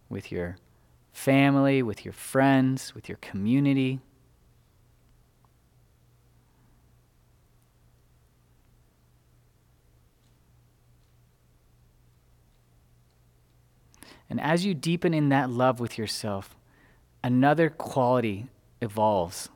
with 0.10 0.32
your 0.32 0.58
family, 1.14 1.82
with 1.82 2.04
your 2.06 2.14
friends, 2.14 2.94
with 2.94 3.08
your 3.08 3.18
community. 3.18 4.00
And 14.30 14.40
as 14.40 14.66
you 14.66 14.74
deepen 14.74 15.14
in 15.14 15.28
that 15.30 15.50
love 15.50 15.82
with 15.82 15.98
yourself, 15.98 16.56
another 17.22 17.70
quality 17.70 18.48
evolves. 18.82 19.50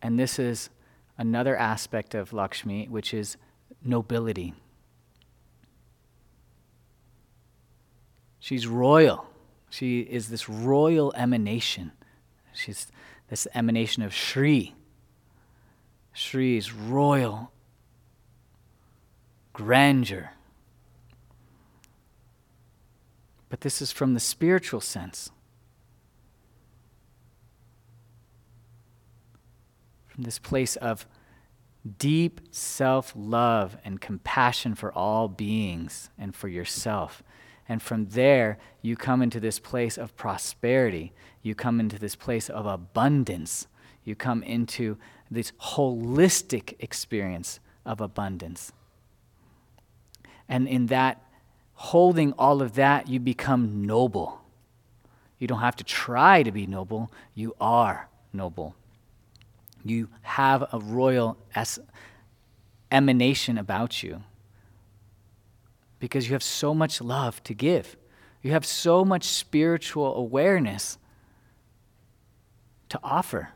And 0.00 0.16
this 0.16 0.38
is 0.38 0.70
another 1.18 1.56
aspect 1.56 2.14
of 2.14 2.32
Lakshmi, 2.32 2.86
which 2.86 3.14
is 3.14 3.36
nobility. 3.82 4.54
She's 8.38 8.66
royal. 8.66 9.26
She 9.70 10.00
is 10.00 10.28
this 10.28 10.48
royal 10.48 11.12
emanation. 11.16 11.92
She's 12.52 12.86
this 13.28 13.48
emanation 13.54 14.02
of 14.02 14.14
Shri. 14.14 14.74
Shri 16.12 16.56
is 16.56 16.72
royal 16.72 17.50
grandeur. 19.52 20.32
But 23.48 23.62
this 23.62 23.80
is 23.80 23.90
from 23.90 24.14
the 24.14 24.20
spiritual 24.20 24.80
sense. 24.80 25.30
From 30.16 30.24
this 30.24 30.38
place 30.38 30.76
of 30.76 31.06
deep 31.98 32.40
self 32.50 33.12
love 33.14 33.76
and 33.84 34.00
compassion 34.00 34.74
for 34.74 34.90
all 34.92 35.28
beings 35.28 36.08
and 36.18 36.34
for 36.34 36.48
yourself. 36.48 37.22
And 37.68 37.82
from 37.82 38.06
there, 38.06 38.56
you 38.80 38.96
come 38.96 39.20
into 39.20 39.40
this 39.40 39.58
place 39.58 39.98
of 39.98 40.16
prosperity. 40.16 41.12
You 41.42 41.54
come 41.54 41.78
into 41.78 41.98
this 41.98 42.16
place 42.16 42.48
of 42.48 42.64
abundance. 42.64 43.66
You 44.04 44.14
come 44.14 44.42
into 44.42 44.96
this 45.30 45.52
holistic 45.60 46.76
experience 46.78 47.60
of 47.84 48.00
abundance. 48.00 48.72
And 50.48 50.66
in 50.66 50.86
that, 50.86 51.22
holding 51.74 52.32
all 52.38 52.62
of 52.62 52.74
that, 52.76 53.06
you 53.06 53.20
become 53.20 53.84
noble. 53.84 54.40
You 55.38 55.46
don't 55.46 55.60
have 55.60 55.76
to 55.76 55.84
try 55.84 56.42
to 56.42 56.52
be 56.52 56.66
noble, 56.66 57.12
you 57.34 57.54
are 57.60 58.08
noble. 58.32 58.74
You 59.88 60.08
have 60.22 60.62
a 60.72 60.78
royal 60.78 61.36
es- 61.54 61.78
emanation 62.90 63.58
about 63.58 64.02
you 64.02 64.22
because 65.98 66.28
you 66.28 66.34
have 66.34 66.42
so 66.42 66.74
much 66.74 67.00
love 67.00 67.42
to 67.44 67.54
give. 67.54 67.96
You 68.42 68.52
have 68.52 68.66
so 68.66 69.04
much 69.04 69.24
spiritual 69.24 70.14
awareness 70.14 70.98
to 72.88 73.00
offer, 73.02 73.50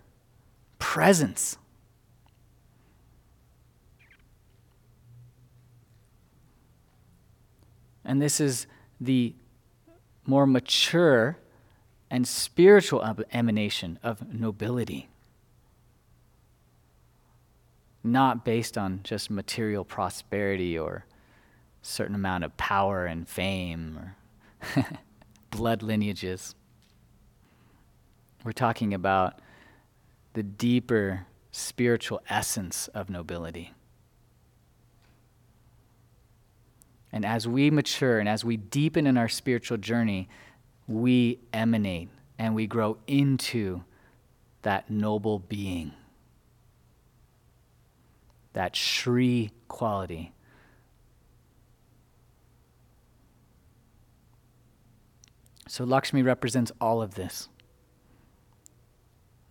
presence. 0.78 1.56
And 8.04 8.20
this 8.20 8.40
is 8.40 8.66
the 9.00 9.34
more 10.26 10.46
mature 10.46 11.38
and 12.10 12.26
spiritual 12.26 13.04
emanation 13.32 13.98
of 14.02 14.34
nobility. 14.34 15.09
Not 18.02 18.44
based 18.44 18.78
on 18.78 19.00
just 19.02 19.30
material 19.30 19.84
prosperity 19.84 20.78
or 20.78 21.04
certain 21.82 22.14
amount 22.14 22.44
of 22.44 22.56
power 22.56 23.06
and 23.06 23.28
fame 23.28 23.98
or 23.98 24.86
blood 25.50 25.82
lineages. 25.82 26.54
We're 28.44 28.52
talking 28.52 28.94
about 28.94 29.40
the 30.32 30.42
deeper 30.42 31.26
spiritual 31.50 32.22
essence 32.28 32.88
of 32.88 33.10
nobility. 33.10 33.72
And 37.12 37.24
as 37.24 37.48
we 37.48 37.70
mature 37.70 38.18
and 38.18 38.28
as 38.28 38.44
we 38.44 38.56
deepen 38.56 39.06
in 39.06 39.16
our 39.16 39.28
spiritual 39.28 39.78
journey, 39.78 40.28
we 40.86 41.40
emanate 41.52 42.08
and 42.38 42.54
we 42.54 42.66
grow 42.66 42.98
into 43.06 43.82
that 44.62 44.90
noble 44.90 45.40
being, 45.40 45.92
that 48.52 48.74
Shri 48.76 49.52
quality. 49.68 50.32
So 55.68 55.84
Lakshmi 55.84 56.22
represents 56.22 56.72
all 56.80 57.00
of 57.00 57.14
this. 57.14 57.48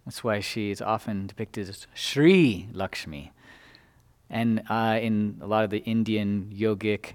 That's 0.06 0.24
why 0.24 0.42
she 0.42 0.70
is 0.70 0.82
often 0.82 1.28
depicted 1.28 1.70
as 1.70 1.88
Shri 1.94 2.68
Lakshmi. 2.74 3.32
And 4.30 4.64
uh, 4.70 5.00
in 5.02 5.40
a 5.42 5.48
lot 5.48 5.64
of 5.64 5.70
the 5.70 5.80
Indian 5.80 6.54
yogic 6.54 7.14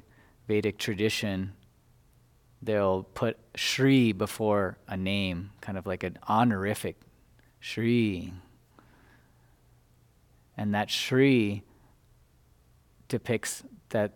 Vedic 0.48 0.78
tradition, 0.78 1.52
they'll 2.62 3.02
put 3.02 3.36
Shri 3.54 4.12
before 4.12 4.78
a 4.88 4.96
name, 4.96 5.50
kind 5.60 5.76
of 5.76 5.86
like 5.86 6.02
an 6.02 6.18
honorific 6.28 6.96
Shri. 7.60 8.32
And 10.56 10.74
that 10.74 10.90
Shri 10.90 11.62
depicts 13.08 13.62
that 13.90 14.12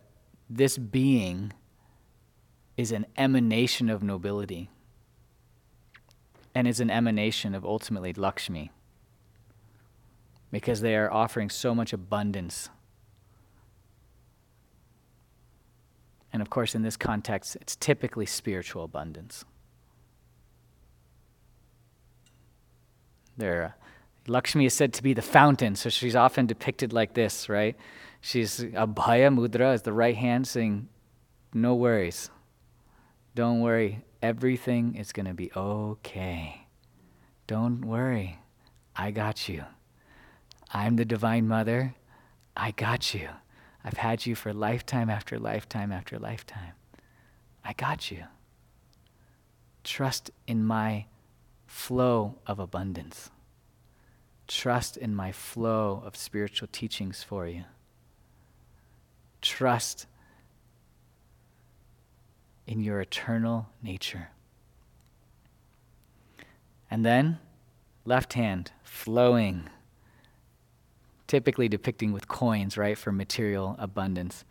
this 0.49 0.79
being 0.79 1.53
is 2.77 2.93
an 2.93 3.07
emanation 3.17 3.91
of 3.91 4.03
nobility 4.03 4.71
and 6.55 6.67
is 6.67 6.81
an 6.81 6.91
emanation 6.91 7.55
of 7.55 7.65
ultimately 7.65 8.13
Lakshmi 8.13 8.71
because 10.51 10.81
they 10.81 10.97
are 10.97 11.13
offering 11.13 11.51
so 11.51 11.75
much 11.75 11.93
abundance 11.93 12.71
And 16.33 16.43
of 16.43 16.51
course, 16.51 16.75
in 16.75 16.83
this 16.83 16.97
context, 16.97 17.57
it's 17.57 17.77
typically 17.77 18.27
spiritual 18.27 18.85
abundance. 18.85 19.45
There, 23.37 23.77
Lakshmi 24.27 24.67
is 24.67 24.75
said 24.75 24.93
to 24.95 25.03
be 25.03 25.15
the 25.15 25.23
fountain, 25.23 25.77
so 25.77 25.89
she's 25.89 26.17
often 26.17 26.47
depicted 26.47 26.93
like 26.93 27.15
this, 27.15 27.49
right? 27.49 27.77
She's 28.21 28.61
Abhaya 28.61 29.33
Mudra 29.35 29.75
is 29.75 29.83
the 29.83 29.93
right 29.93 30.17
hand 30.17 30.47
saying, 30.47 30.89
No 31.55 31.75
worries. 31.75 32.31
Don't 33.35 33.61
worry. 33.61 34.05
Everything 34.21 34.97
is 34.97 35.13
going 35.13 35.27
to 35.27 35.35
be 35.35 35.51
okay. 35.57 36.67
Don't 37.47 37.85
worry. 37.85 38.41
I 38.97 39.13
got 39.13 39.49
you. 39.49 39.65
I'm 40.73 40.97
the 40.97 41.05
Divine 41.05 41.47
Mother. 41.47 41.95
I 42.57 42.73
got 42.73 43.15
you. 43.15 43.29
I've 43.85 43.99
had 43.99 44.27
you 44.27 44.35
for 44.35 44.53
lifetime 44.53 45.09
after 45.09 45.39
lifetime 45.39 45.93
after 45.93 46.19
lifetime. 46.19 46.73
I 47.65 47.73
got 47.73 48.11
you. 48.11 48.25
Trust 49.85 50.31
in 50.47 50.65
my 50.65 51.07
flow 51.67 52.39
of 52.47 52.59
abundance. 52.59 53.31
Trust 54.49 54.97
in 54.97 55.15
my 55.15 55.31
flow 55.31 56.03
of 56.05 56.17
spiritual 56.17 56.69
teachings 56.73 57.23
for 57.23 57.47
you. 57.47 57.65
Trust 59.41 60.07
in 62.67 62.81
your 62.81 63.01
eternal 63.01 63.69
nature. 63.83 64.29
And 66.91 67.05
then, 67.05 67.39
left 68.05 68.33
hand 68.33 68.73
flowing 68.83 69.69
typically 71.29 71.69
depicting 71.69 72.13
with 72.13 72.27
coins, 72.27 72.77
right, 72.77 72.99
for 72.99 73.13
material 73.13 73.77
abundance. 73.79 74.45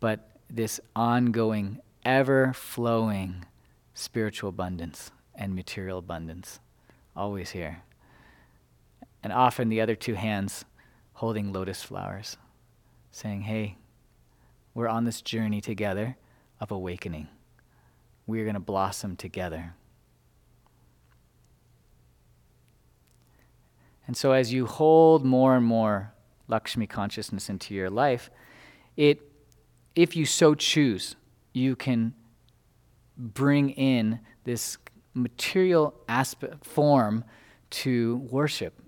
But 0.00 0.30
this 0.48 0.80
ongoing, 0.96 1.80
ever 2.04 2.54
flowing 2.54 3.44
spiritual 3.92 4.48
abundance 4.48 5.10
and 5.34 5.54
material 5.54 5.98
abundance, 5.98 6.60
always 7.14 7.50
here. 7.50 7.82
And 9.22 9.32
often 9.32 9.68
the 9.68 9.80
other 9.80 9.96
two 9.96 10.14
hands 10.14 10.64
holding 11.14 11.52
lotus 11.52 11.82
flowers, 11.82 12.36
saying, 13.10 13.42
Hey, 13.42 13.76
we're 14.74 14.88
on 14.88 15.04
this 15.04 15.20
journey 15.22 15.60
together 15.60 16.16
of 16.60 16.70
awakening. 16.70 17.28
We're 18.26 18.44
going 18.44 18.54
to 18.54 18.60
blossom 18.60 19.16
together. 19.16 19.74
And 24.06 24.16
so, 24.16 24.32
as 24.32 24.52
you 24.52 24.66
hold 24.66 25.24
more 25.24 25.54
and 25.54 25.64
more 25.64 26.12
Lakshmi 26.48 26.86
consciousness 26.86 27.50
into 27.50 27.74
your 27.74 27.90
life, 27.90 28.30
it, 28.96 29.20
if 29.94 30.16
you 30.16 30.24
so 30.24 30.54
choose, 30.54 31.14
you 31.52 31.76
can 31.76 32.14
bring 33.16 33.70
in 33.70 34.20
this 34.44 34.78
material 35.12 35.94
aspect 36.08 36.64
form 36.64 37.24
to 37.70 38.16
worship. 38.30 38.80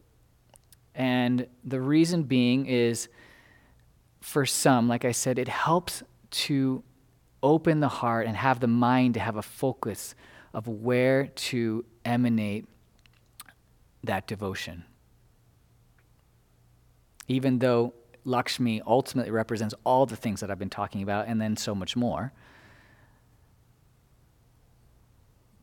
And 0.95 1.47
the 1.65 1.81
reason 1.81 2.23
being 2.23 2.67
is 2.67 3.09
for 4.21 4.47
some, 4.47 4.89
like 4.89 5.05
I 5.05 5.13
said, 5.13 5.39
it 5.39 5.49
helps 5.49 6.03
to 6.31 6.83
open 7.43 7.81
the 7.81 7.89
heart 7.89 8.27
and 8.27 8.37
have 8.37 8.61
the 8.61 8.67
mind 8.67 9.15
to 9.15 9.21
have 9.21 9.37
a 9.37 9.43
focus 9.43 10.15
of 10.53 10.69
where 10.69 11.27
to 11.27 11.85
emanate 12.05 12.67
that 14.05 14.27
devotion 14.27 14.85
even 17.31 17.61
though 17.61 17.95
Lakshmi 18.25 18.83
ultimately 18.85 19.31
represents 19.31 19.73
all 19.85 20.05
the 20.05 20.17
things 20.17 20.41
that 20.41 20.51
I've 20.51 20.59
been 20.59 20.69
talking 20.69 21.01
about 21.01 21.29
and 21.29 21.41
then 21.41 21.57
so 21.57 21.77
much 21.77 21.95
more. 21.95 22.33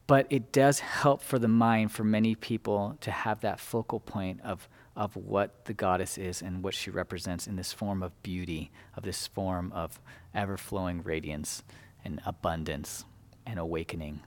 But 0.08 0.28
it 0.30 0.54
does 0.54 0.80
help 0.80 1.22
for 1.22 1.38
the 1.38 1.50
mind 1.50 1.92
for 1.92 2.06
many 2.06 2.36
people 2.36 2.98
to 3.02 3.12
have 3.12 3.42
that 3.42 3.60
focal 3.60 4.00
point 4.00 4.40
of 4.46 4.70
of 4.98 5.16
what 5.16 5.66
the 5.66 5.74
goddess 5.74 6.18
is 6.18 6.42
and 6.42 6.64
what 6.64 6.74
she 6.74 6.90
represents 6.90 7.46
in 7.46 7.56
this 7.56 7.72
form 7.72 8.02
of 8.02 8.12
beauty, 8.24 8.72
of 8.96 9.04
this 9.04 9.28
form 9.28 9.72
of 9.72 10.02
ever 10.34 10.58
flowing 10.58 11.04
radiance 11.04 11.64
and 12.04 12.20
abundance 12.26 13.06
and 13.46 13.60
awakening. 13.60 14.22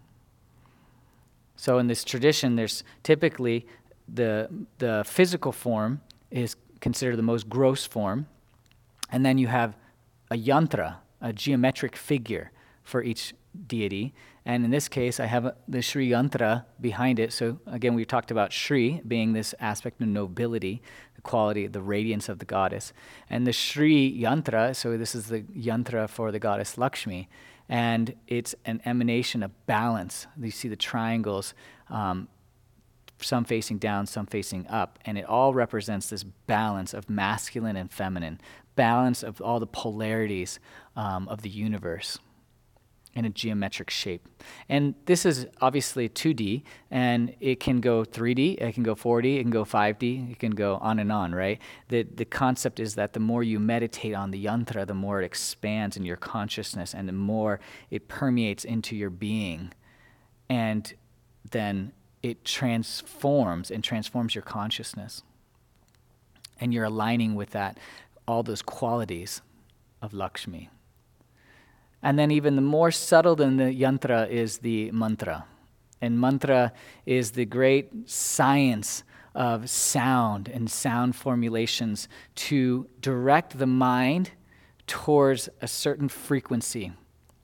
So, 1.56 1.78
in 1.78 1.88
this 1.88 2.04
tradition, 2.04 2.56
there's 2.56 2.84
typically 3.02 3.66
the, 4.08 4.48
the 4.78 5.02
physical 5.04 5.52
form 5.52 6.00
is 6.30 6.56
considered 6.80 7.16
the 7.16 7.22
most 7.22 7.48
gross 7.48 7.84
form, 7.84 8.26
and 9.10 9.26
then 9.26 9.38
you 9.38 9.48
have 9.48 9.76
a 10.30 10.36
yantra, 10.36 10.96
a 11.20 11.32
geometric 11.32 11.96
figure 11.96 12.52
for 12.84 13.02
each 13.02 13.34
deity. 13.66 14.14
And 14.44 14.64
in 14.64 14.70
this 14.70 14.88
case, 14.88 15.20
I 15.20 15.26
have 15.26 15.54
the 15.68 15.82
Sri 15.82 16.10
Yantra 16.10 16.64
behind 16.80 17.18
it. 17.18 17.32
So 17.32 17.58
again, 17.66 17.94
we 17.94 18.04
talked 18.04 18.30
about 18.30 18.52
Sri 18.52 19.00
being 19.06 19.32
this 19.32 19.54
aspect 19.60 20.00
of 20.00 20.08
nobility, 20.08 20.82
the 21.14 21.20
quality, 21.20 21.66
the 21.66 21.82
radiance 21.82 22.28
of 22.28 22.38
the 22.38 22.46
goddess. 22.46 22.92
And 23.28 23.46
the 23.46 23.52
Sri 23.52 24.18
Yantra, 24.18 24.74
so 24.74 24.96
this 24.96 25.14
is 25.14 25.26
the 25.26 25.42
yantra 25.42 26.08
for 26.08 26.32
the 26.32 26.38
goddess 26.38 26.78
Lakshmi. 26.78 27.28
And 27.68 28.14
it's 28.26 28.54
an 28.64 28.80
emanation 28.84 29.42
of 29.42 29.66
balance. 29.66 30.26
You 30.40 30.50
see 30.50 30.68
the 30.68 30.76
triangles, 30.76 31.54
um, 31.88 32.28
some 33.20 33.44
facing 33.44 33.78
down, 33.78 34.06
some 34.06 34.26
facing 34.26 34.66
up. 34.68 34.98
And 35.04 35.18
it 35.18 35.26
all 35.26 35.52
represents 35.52 36.08
this 36.08 36.24
balance 36.24 36.94
of 36.94 37.10
masculine 37.10 37.76
and 37.76 37.92
feminine, 37.92 38.40
balance 38.74 39.22
of 39.22 39.40
all 39.42 39.60
the 39.60 39.66
polarities 39.66 40.58
um, 40.96 41.28
of 41.28 41.42
the 41.42 41.50
universe 41.50 42.18
in 43.14 43.24
a 43.24 43.30
geometric 43.30 43.90
shape. 43.90 44.26
And 44.68 44.94
this 45.06 45.26
is 45.26 45.46
obviously 45.60 46.08
2D, 46.08 46.62
and 46.90 47.34
it 47.40 47.58
can 47.58 47.80
go 47.80 48.04
3D, 48.04 48.60
it 48.60 48.72
can 48.72 48.82
go 48.82 48.94
4D, 48.94 49.38
it 49.38 49.42
can 49.42 49.50
go 49.50 49.64
5D, 49.64 50.32
it 50.32 50.38
can 50.38 50.52
go 50.52 50.76
on 50.76 50.98
and 50.98 51.10
on, 51.10 51.34
right? 51.34 51.60
The, 51.88 52.02
the 52.02 52.24
concept 52.24 52.78
is 52.78 52.94
that 52.94 53.12
the 53.12 53.20
more 53.20 53.42
you 53.42 53.58
meditate 53.58 54.14
on 54.14 54.30
the 54.30 54.44
yantra, 54.44 54.86
the 54.86 54.94
more 54.94 55.20
it 55.20 55.24
expands 55.24 55.96
in 55.96 56.04
your 56.04 56.16
consciousness, 56.16 56.94
and 56.94 57.08
the 57.08 57.12
more 57.12 57.58
it 57.90 58.06
permeates 58.06 58.64
into 58.64 58.94
your 58.94 59.10
being. 59.10 59.72
And 60.48 60.92
then 61.50 61.92
it 62.22 62.44
transforms 62.44 63.70
and 63.70 63.82
transforms 63.82 64.34
your 64.34 64.42
consciousness. 64.42 65.22
And 66.60 66.72
you're 66.72 66.84
aligning 66.84 67.34
with 67.34 67.50
that, 67.50 67.78
all 68.28 68.42
those 68.42 68.62
qualities 68.62 69.42
of 70.00 70.12
Lakshmi. 70.14 70.70
And 72.02 72.18
then, 72.18 72.30
even 72.30 72.56
the 72.56 72.62
more 72.62 72.90
subtle 72.90 73.36
than 73.36 73.56
the 73.56 73.64
yantra 73.64 74.28
is 74.28 74.58
the 74.58 74.90
mantra. 74.90 75.44
And 76.00 76.18
mantra 76.18 76.72
is 77.04 77.32
the 77.32 77.44
great 77.44 78.08
science 78.08 79.04
of 79.34 79.68
sound 79.68 80.48
and 80.48 80.70
sound 80.70 81.14
formulations 81.14 82.08
to 82.34 82.88
direct 83.00 83.58
the 83.58 83.66
mind 83.66 84.30
towards 84.86 85.48
a 85.60 85.68
certain 85.68 86.08
frequency 86.08 86.92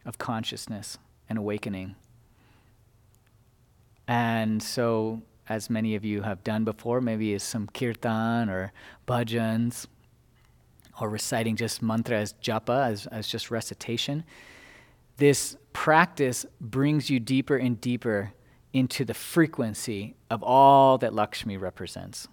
of 0.05 0.19
consciousness 0.19 0.99
and 1.29 1.39
awakening. 1.39 1.95
And 4.09 4.63
so, 4.63 5.23
as 5.49 5.71
many 5.71 5.95
of 5.95 6.05
you 6.05 6.23
have 6.23 6.43
done 6.43 6.65
before, 6.65 7.01
maybe 7.01 7.35
it's 7.35 7.45
some 7.45 7.69
kirtan 7.69 8.49
or 8.49 8.73
bhajans, 9.07 9.87
or 11.01 11.09
reciting 11.09 11.57
just 11.57 11.83
mantra 11.83 12.19
as 12.19 12.35
japa, 12.43 12.91
as, 12.91 13.07
as 13.09 13.29
just 13.29 13.51
recitation, 13.51 14.25
this 15.17 15.57
practice 15.73 16.47
brings 16.61 17.11
you 17.11 17.21
deeper 17.21 17.57
and 17.57 17.81
deeper 17.81 18.33
into 18.73 19.05
the 19.05 19.15
frequency 19.15 20.15
of 20.31 20.43
all 20.43 20.99
that 20.99 21.15
Lakshmi 21.15 21.57
represents. 21.57 22.29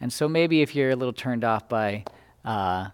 And 0.00 0.12
so 0.12 0.28
maybe 0.28 0.62
if 0.62 0.74
you're 0.74 0.90
a 0.90 0.96
little 0.96 1.12
turned 1.12 1.44
off 1.44 1.68
by 1.68 2.04
uh, 2.44 2.88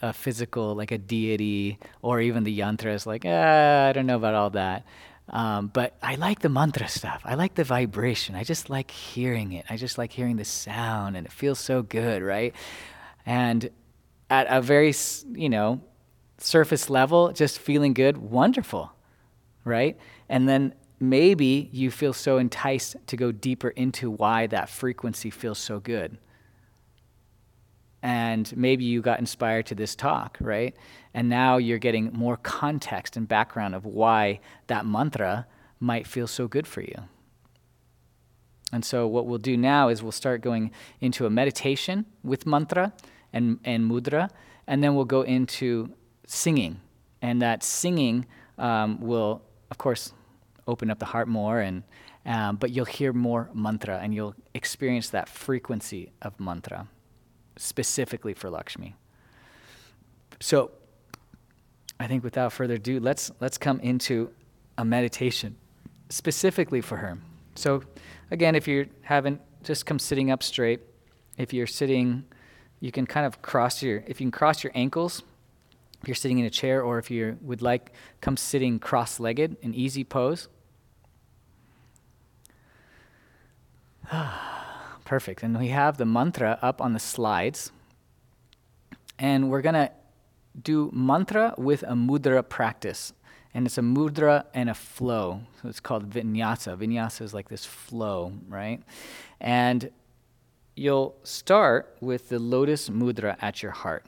a 0.00 0.12
physical, 0.12 0.74
like 0.74 0.90
a 0.90 0.98
deity, 0.98 1.78
or 2.02 2.20
even 2.20 2.44
the 2.44 2.58
yantras, 2.58 3.06
like, 3.06 3.24
ah, 3.26 3.88
I 3.88 3.92
don't 3.92 4.06
know 4.06 4.16
about 4.16 4.34
all 4.34 4.50
that. 4.50 4.84
Um, 5.28 5.68
but 5.68 5.96
I 6.02 6.16
like 6.16 6.40
the 6.40 6.48
mantra 6.48 6.88
stuff. 6.88 7.22
I 7.24 7.34
like 7.34 7.54
the 7.54 7.64
vibration. 7.64 8.34
I 8.34 8.42
just 8.42 8.68
like 8.68 8.90
hearing 8.90 9.52
it. 9.52 9.64
I 9.70 9.76
just 9.76 9.96
like 9.96 10.10
hearing 10.10 10.36
the 10.36 10.44
sound, 10.44 11.16
and 11.16 11.24
it 11.26 11.32
feels 11.32 11.60
so 11.60 11.82
good, 11.82 12.22
right? 12.22 12.54
And 13.24 13.70
at 14.30 14.46
a 14.48 14.62
very, 14.62 14.94
you 15.32 15.48
know, 15.48 15.80
surface 16.38 16.88
level, 16.88 17.32
just 17.32 17.58
feeling 17.58 17.92
good, 17.92 18.16
wonderful, 18.16 18.92
right? 19.64 19.98
And 20.28 20.48
then 20.48 20.74
maybe 21.00 21.68
you 21.72 21.90
feel 21.90 22.12
so 22.12 22.38
enticed 22.38 22.96
to 23.08 23.16
go 23.16 23.32
deeper 23.32 23.68
into 23.70 24.10
why 24.10 24.46
that 24.46 24.70
frequency 24.70 25.30
feels 25.30 25.58
so 25.58 25.80
good. 25.80 26.16
And 28.02 28.56
maybe 28.56 28.84
you 28.84 29.02
got 29.02 29.18
inspired 29.18 29.66
to 29.66 29.74
this 29.74 29.94
talk, 29.94 30.38
right? 30.40 30.74
And 31.12 31.28
now 31.28 31.58
you're 31.58 31.78
getting 31.78 32.12
more 32.12 32.38
context 32.38 33.16
and 33.16 33.28
background 33.28 33.74
of 33.74 33.84
why 33.84 34.40
that 34.68 34.86
mantra 34.86 35.46
might 35.80 36.06
feel 36.06 36.26
so 36.26 36.48
good 36.48 36.66
for 36.66 36.80
you. 36.80 36.94
And 38.72 38.84
so, 38.84 39.06
what 39.06 39.26
we'll 39.26 39.38
do 39.38 39.56
now 39.56 39.88
is 39.88 40.00
we'll 40.00 40.12
start 40.12 40.42
going 40.42 40.70
into 41.00 41.26
a 41.26 41.30
meditation 41.30 42.06
with 42.22 42.46
mantra 42.46 42.92
and, 43.32 43.58
and 43.64 43.90
mudra, 43.90 44.30
and 44.66 44.82
then 44.82 44.94
we'll 44.94 45.04
go 45.04 45.22
into 45.22 45.92
singing. 46.26 46.80
And 47.22 47.42
that 47.42 47.62
singing 47.62 48.26
um, 48.58 49.00
will, 49.00 49.42
of 49.70 49.78
course, 49.78 50.12
open 50.66 50.90
up 50.90 50.98
the 50.98 51.06
heart 51.06 51.28
more, 51.28 51.60
and, 51.60 51.82
um, 52.24 52.56
but 52.56 52.70
you'll 52.70 52.84
hear 52.84 53.12
more 53.12 53.50
mantra 53.54 53.98
and 53.98 54.14
you'll 54.14 54.34
experience 54.54 55.10
that 55.10 55.28
frequency 55.28 56.12
of 56.22 56.38
mantra 56.38 56.86
specifically 57.56 58.34
for 58.34 58.48
Lakshmi. 58.50 58.94
So, 60.40 60.70
I 61.98 62.06
think 62.06 62.24
without 62.24 62.52
further 62.52 62.74
ado, 62.74 62.98
let's, 62.98 63.30
let's 63.40 63.58
come 63.58 63.78
into 63.80 64.30
a 64.78 64.84
meditation 64.84 65.56
specifically 66.08 66.80
for 66.80 66.96
her. 66.96 67.18
So, 67.54 67.82
again, 68.30 68.54
if 68.54 68.66
you 68.66 68.88
haven't, 69.02 69.40
just 69.62 69.84
come 69.84 69.98
sitting 69.98 70.30
up 70.30 70.42
straight. 70.42 70.80
If 71.36 71.52
you're 71.52 71.66
sitting 71.66 72.24
you 72.80 72.90
can 72.90 73.06
kind 73.06 73.26
of 73.26 73.42
cross 73.42 73.82
your, 73.82 74.02
if 74.06 74.20
you 74.20 74.26
can 74.26 74.30
cross 74.30 74.64
your 74.64 74.72
ankles, 74.74 75.22
if 76.02 76.08
you're 76.08 76.14
sitting 76.14 76.38
in 76.38 76.46
a 76.46 76.50
chair, 76.50 76.82
or 76.82 76.98
if 76.98 77.10
you 77.10 77.36
would 77.42 77.60
like, 77.60 77.92
come 78.22 78.36
sitting 78.36 78.78
cross 78.78 79.20
legged, 79.20 79.56
an 79.62 79.74
easy 79.74 80.02
pose. 80.02 80.48
Perfect. 85.04 85.42
And 85.42 85.58
we 85.58 85.68
have 85.68 85.98
the 85.98 86.06
mantra 86.06 86.58
up 86.62 86.80
on 86.80 86.94
the 86.94 86.98
slides. 86.98 87.70
And 89.18 89.50
we're 89.50 89.60
going 89.60 89.74
to 89.74 89.90
do 90.60 90.90
mantra 90.92 91.54
with 91.58 91.82
a 91.82 91.92
mudra 91.92 92.48
practice. 92.48 93.12
And 93.52 93.66
it's 93.66 93.76
a 93.76 93.82
mudra 93.82 94.44
and 94.54 94.70
a 94.70 94.74
flow. 94.74 95.42
So 95.60 95.68
it's 95.68 95.80
called 95.80 96.08
vinyasa. 96.08 96.76
Vinyasa 96.78 97.22
is 97.22 97.34
like 97.34 97.48
this 97.48 97.66
flow, 97.66 98.32
right? 98.48 98.80
And 99.40 99.90
you'll 100.76 101.16
start 101.22 101.96
with 102.00 102.28
the 102.28 102.38
lotus 102.38 102.88
mudra 102.88 103.36
at 103.40 103.62
your 103.62 103.72
heart. 103.72 104.06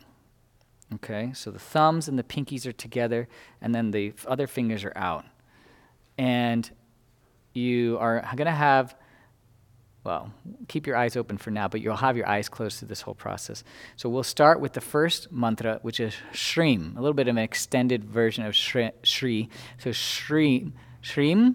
Okay, 0.94 1.32
so 1.34 1.50
the 1.50 1.58
thumbs 1.58 2.06
and 2.06 2.18
the 2.18 2.22
pinkies 2.22 2.66
are 2.66 2.72
together, 2.72 3.26
and 3.60 3.74
then 3.74 3.92
the 3.92 4.12
other 4.26 4.46
fingers 4.46 4.84
are 4.84 4.92
out. 4.94 5.24
And 6.18 6.70
you 7.54 7.96
are 7.98 8.20
going 8.36 8.46
to 8.46 8.50
have, 8.50 8.94
well, 10.04 10.32
keep 10.68 10.86
your 10.86 10.96
eyes 10.96 11.16
open 11.16 11.38
for 11.38 11.50
now, 11.50 11.68
but 11.68 11.80
you'll 11.80 11.96
have 11.96 12.16
your 12.16 12.28
eyes 12.28 12.48
closed 12.48 12.78
through 12.78 12.88
this 12.88 13.00
whole 13.00 13.14
process. 13.14 13.64
So 13.96 14.08
we'll 14.10 14.22
start 14.22 14.60
with 14.60 14.74
the 14.74 14.80
first 14.82 15.32
mantra, 15.32 15.78
which 15.80 15.98
is 15.98 16.14
Shrim, 16.32 16.96
a 16.96 17.00
little 17.00 17.14
bit 17.14 17.28
of 17.28 17.36
an 17.36 17.42
extended 17.42 18.04
version 18.04 18.44
of 18.44 18.54
Shri. 18.54 19.48
So 19.78 19.92
Shri, 19.92 20.72
Shrim, 21.02 21.54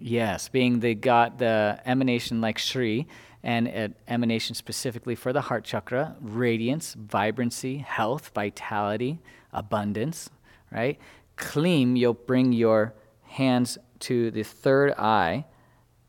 yes, 0.00 0.48
being 0.48 0.78
the 0.78 0.94
God, 0.94 1.38
the 1.38 1.80
emanation 1.84 2.40
like 2.40 2.58
Shri, 2.58 3.08
and 3.42 3.66
an 3.68 3.94
emanation 4.08 4.54
specifically 4.54 5.14
for 5.14 5.32
the 5.32 5.42
heart 5.42 5.64
chakra 5.64 6.16
radiance, 6.20 6.94
vibrancy, 6.94 7.78
health, 7.78 8.30
vitality, 8.34 9.20
abundance, 9.52 10.30
right? 10.70 10.98
Klim, 11.36 11.96
you'll 11.96 12.14
bring 12.14 12.52
your 12.52 12.94
hands 13.22 13.78
to 14.00 14.30
the 14.30 14.42
third 14.42 14.92
eye 14.98 15.44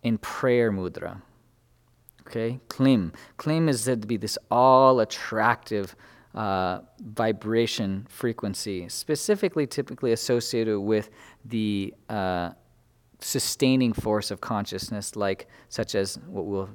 in 0.03 0.17
prayer 0.17 0.71
mudra. 0.71 1.21
Okay, 2.21 2.59
Klim. 2.69 3.13
Klim 3.37 3.67
is 3.67 3.81
said 3.81 4.01
to 4.01 4.07
be 4.07 4.17
this 4.17 4.37
all 4.49 4.99
attractive 4.99 5.95
uh, 6.33 6.79
vibration 6.99 8.07
frequency, 8.09 8.87
specifically 8.89 9.67
typically 9.67 10.11
associated 10.11 10.79
with 10.79 11.09
the 11.45 11.93
uh, 12.09 12.51
sustaining 13.19 13.93
force 13.93 14.31
of 14.31 14.41
consciousness, 14.41 15.15
like 15.15 15.47
such 15.69 15.95
as 15.95 16.17
what 16.27 16.45
we'll 16.45 16.69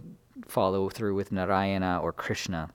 follow 0.49 0.89
through 0.89 1.15
with 1.15 1.31
Narayana 1.31 2.01
or 2.03 2.13
Krishna. 2.13 2.71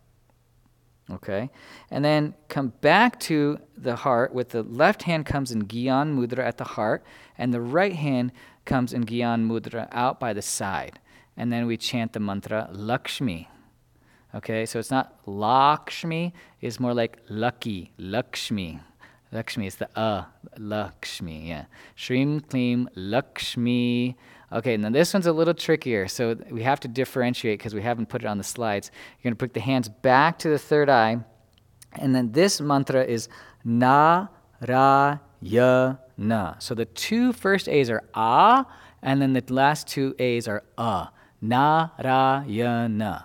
Okay? 1.12 1.50
And 1.92 2.06
then 2.06 2.34
come 2.48 2.70
back 2.82 3.20
to 3.22 3.60
the 3.76 3.98
heart 3.98 4.34
with 4.34 4.50
the 4.50 4.64
left 4.64 5.04
hand 5.04 5.26
comes 5.26 5.52
in 5.52 5.64
Gyan 5.64 6.16
Mudra 6.16 6.40
at 6.40 6.58
the 6.58 6.64
heart, 6.64 7.04
and 7.38 7.54
the 7.54 7.62
right 7.62 7.94
hand 7.94 8.32
comes 8.66 8.94
in 8.94 9.04
Gyan 9.06 9.48
Mudra 9.48 9.90
out 9.92 10.20
by 10.20 10.32
the 10.34 10.42
side. 10.42 11.00
And 11.36 11.52
then 11.52 11.66
we 11.66 11.78
chant 11.78 12.14
the 12.14 12.20
mantra 12.20 12.70
Lakshmi. 12.72 13.50
Okay, 14.36 14.66
so 14.66 14.80
it's 14.80 14.92
not 14.92 15.20
Lakshmi, 15.26 16.34
it's 16.62 16.80
more 16.80 16.94
like 16.94 17.20
lucky, 17.30 17.92
Lakshmi. 17.98 18.80
Lakshmi 19.32 19.68
is 19.68 19.76
the 19.76 19.90
uh, 19.98 20.26
Lakshmi, 20.58 21.50
yeah. 21.50 21.66
Shrim 21.98 22.48
Klim 22.48 22.88
Lakshmi. 22.96 24.16
Okay, 24.54 24.78
now 24.78 24.92
this 24.92 25.14
one's 25.14 25.26
a 25.26 25.34
little 25.34 25.56
trickier, 25.56 26.08
so 26.08 26.36
we 26.52 26.62
have 26.62 26.80
to 26.82 26.88
differentiate 26.88 27.58
because 27.58 27.74
we 27.74 27.82
haven't 27.82 28.08
put 28.08 28.24
it 28.24 28.28
on 28.28 28.38
the 28.38 28.44
slides. 28.44 28.92
You're 29.18 29.32
going 29.32 29.36
to 29.36 29.44
put 29.44 29.54
the 29.56 29.60
hands 29.60 29.90
back 29.90 30.38
to 30.40 30.50
the 30.50 30.60
third 30.60 30.90
eye, 30.90 31.18
and 31.94 32.14
then 32.16 32.32
this 32.32 32.62
mantra 32.62 33.04
is 33.04 33.30
Na 33.64 34.28
Ra 34.68 35.18
Ya 35.42 35.96
Na. 36.18 36.56
So 36.60 36.76
the 36.76 36.86
two 36.86 37.34
first 37.34 37.68
A's 37.68 37.90
are 37.90 38.04
Ah, 38.14 38.66
and 39.02 39.20
then 39.22 39.34
the 39.34 39.44
last 39.50 39.88
two 39.88 40.16
A's 40.20 40.48
are 40.48 40.64
Uh. 40.78 41.08
Na 41.42 41.90
Ra 42.04 42.44
Ya 42.46 42.88
Na. 42.88 43.24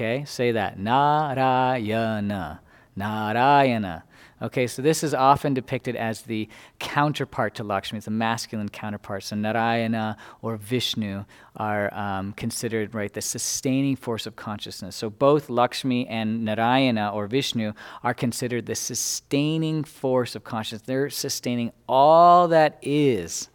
Okay, 0.00 0.24
say 0.24 0.52
that. 0.52 0.78
Na 0.78 1.34
ra 1.36 1.74
ya 1.74 2.20
Narayana. 2.20 2.60
Narayana. 2.96 4.04
Okay, 4.42 4.66
so 4.66 4.80
this 4.80 5.04
is 5.04 5.12
often 5.12 5.52
depicted 5.52 5.96
as 5.96 6.22
the 6.22 6.48
counterpart 6.78 7.54
to 7.56 7.64
Lakshmi. 7.64 7.98
It's 7.98 8.06
a 8.06 8.10
masculine 8.10 8.70
counterpart. 8.70 9.24
So 9.24 9.36
Narayana 9.36 10.16
or 10.40 10.56
Vishnu 10.56 11.26
are 11.56 11.92
um, 11.92 12.32
considered 12.32 12.94
right 12.94 13.12
the 13.12 13.20
sustaining 13.20 13.96
force 13.96 14.26
of 14.26 14.36
consciousness. 14.36 14.96
So 14.96 15.10
both 15.10 15.50
Lakshmi 15.50 16.08
and 16.08 16.42
Narayana 16.42 17.10
or 17.12 17.26
Vishnu 17.26 17.74
are 18.02 18.14
considered 18.14 18.64
the 18.64 18.74
sustaining 18.74 19.84
force 19.84 20.34
of 20.34 20.42
consciousness. 20.42 20.86
They're 20.86 21.10
sustaining 21.10 21.72
all 21.86 22.48
that 22.48 22.78
is, 22.80 23.50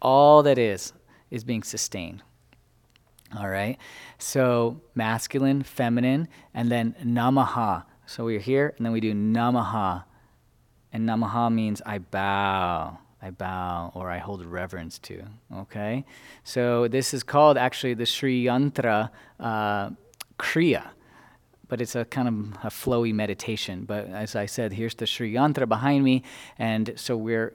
all 0.00 0.42
that 0.44 0.56
is, 0.56 0.94
is 1.30 1.44
being 1.44 1.62
sustained. 1.62 2.22
All 3.38 3.50
right. 3.50 3.76
So 4.18 4.80
masculine, 4.94 5.62
feminine, 5.62 6.28
and 6.54 6.70
then 6.70 6.94
namaha. 7.04 7.84
So 8.06 8.24
we're 8.24 8.40
here, 8.40 8.72
and 8.78 8.86
then 8.86 8.92
we 8.92 9.00
do 9.00 9.12
namaha. 9.12 10.04
And 10.92 11.08
namaha 11.08 11.52
means 11.52 11.80
I 11.86 11.98
bow, 11.98 12.98
I 13.20 13.30
bow, 13.30 13.92
or 13.94 14.10
I 14.10 14.18
hold 14.18 14.44
reverence 14.44 14.98
to. 15.00 15.22
Okay? 15.54 16.04
So 16.44 16.88
this 16.88 17.14
is 17.14 17.22
called 17.22 17.56
actually 17.56 17.94
the 17.94 18.06
Sri 18.06 18.44
Yantra 18.44 19.10
uh, 19.40 19.90
Kriya. 20.38 20.90
But 21.68 21.80
it's 21.80 21.94
a 21.94 22.04
kind 22.04 22.28
of 22.28 22.34
a 22.66 22.70
flowy 22.70 23.14
meditation. 23.14 23.84
But 23.86 24.08
as 24.08 24.36
I 24.36 24.44
said, 24.44 24.74
here's 24.74 24.94
the 24.94 25.06
Sri 25.06 25.32
Yantra 25.32 25.66
behind 25.66 26.04
me. 26.04 26.22
And 26.58 26.92
so 26.96 27.16
we're 27.16 27.54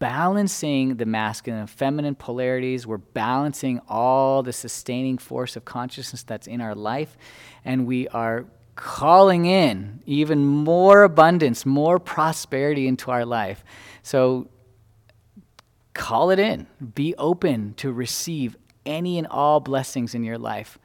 balancing 0.00 0.96
the 0.96 1.06
masculine 1.06 1.60
and 1.60 1.70
feminine 1.70 2.16
polarities. 2.16 2.88
We're 2.88 2.96
balancing 2.96 3.80
all 3.88 4.42
the 4.42 4.52
sustaining 4.52 5.16
force 5.16 5.54
of 5.54 5.64
consciousness 5.64 6.24
that's 6.24 6.48
in 6.48 6.60
our 6.60 6.74
life. 6.74 7.16
And 7.64 7.86
we 7.86 8.08
are 8.08 8.46
calling 8.74 9.44
in 9.44 10.00
even 10.06 10.44
more 10.44 11.02
abundance, 11.02 11.66
more 11.66 11.98
prosperity 11.98 12.86
into 12.86 13.10
our 13.10 13.24
life. 13.24 13.64
So 14.02 14.48
call 15.94 16.30
it 16.30 16.38
in. 16.38 16.66
Be 16.94 17.14
open 17.16 17.74
to 17.74 17.92
receive 17.92 18.56
any 18.84 19.18
and 19.18 19.26
all 19.26 19.60
blessings 19.60 20.14
in 20.14 20.24
your 20.24 20.38
life 20.38 20.78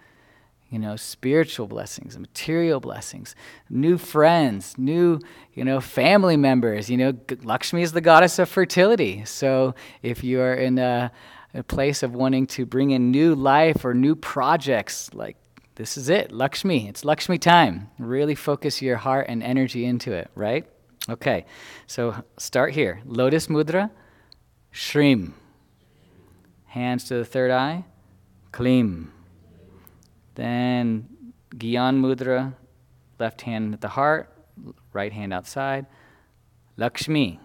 you 0.70 0.80
know, 0.80 0.96
spiritual 0.98 1.68
blessings, 1.68 2.18
material 2.20 2.80
blessings, 2.80 3.36
new 3.70 3.98
friends, 3.98 4.78
new, 4.78 5.20
you 5.54 5.64
know, 5.64 5.80
family 5.80 6.36
members. 6.36 6.90
You 6.90 6.98
know, 6.98 7.14
Lakshmi 7.44 7.82
is 7.82 7.94
the 7.94 8.02
goddess 8.02 8.38
of 8.38 8.50
fertility. 8.50 9.24
So 9.24 9.76
if 10.02 10.24
you're 10.24 10.54
in 10.54 10.78
a, 10.78 11.12
a 11.54 11.64
place 11.64 12.04
of 12.04 12.14
wanting 12.14 12.48
to 12.48 12.66
bring 12.66 12.92
in 12.92 13.12
new 13.12 13.34
life 13.34 13.86
or 13.86 13.94
new 13.94 14.16
projects, 14.16 15.14
like 15.14 15.38
this 15.78 15.96
is 15.96 16.10
it, 16.10 16.32
Lakshmi. 16.32 16.88
It's 16.88 17.06
Lakshmi 17.06 17.38
time. 17.38 17.92
Really 18.00 18.34
focus 18.34 18.82
your 18.82 18.98
heart 18.98 19.28
and 19.30 19.44
energy 19.44 19.86
into 19.86 20.12
it, 20.12 20.32
right? 20.34 20.66
Okay, 21.08 21.46
so 21.86 22.24
start 22.38 22.74
here. 22.74 23.00
Lotus 23.06 23.46
Mudra, 23.46 23.92
Shrim. 24.74 25.34
Hands 26.66 27.04
to 27.04 27.14
the 27.14 27.26
third 27.26 27.52
eye, 27.52 27.86
Klim. 28.52 29.12
Then 30.34 31.08
Gyan 31.52 32.02
Mudra, 32.02 32.56
left 33.20 33.42
hand 33.42 33.76
at 33.76 33.82
the 33.82 33.90
heart, 33.90 34.34
right 34.94 35.14
hand 35.14 35.32
outside. 35.32 35.86
Lakshmi. 36.76 37.40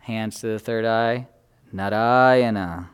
Hands 0.00 0.40
to 0.40 0.48
the 0.48 0.58
third 0.58 0.84
eye. 0.84 1.28
Narayana. 1.72 2.90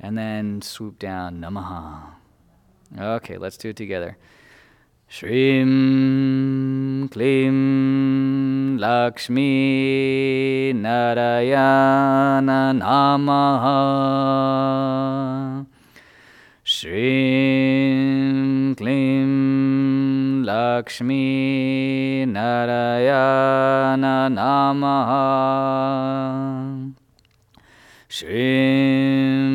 And 0.00 0.18
then 0.18 0.62
swoop 0.62 0.98
down. 0.98 1.40
Namaha. 1.40 2.14
Okay, 2.98 3.38
let's 3.38 3.56
do 3.56 3.70
it 3.70 3.76
together. 3.76 4.18
Shrim 5.10 7.10
Klim 7.10 8.76
Lakshmi 8.78 10.72
Narayana 10.74 12.72
Namaha. 12.74 13.76
Shrim 16.64 17.06
Klim 18.76 20.44
Lakshmi 20.44 22.24
Narayana 22.26 24.28
Namaha 24.30 25.32
Shrim 28.08 29.50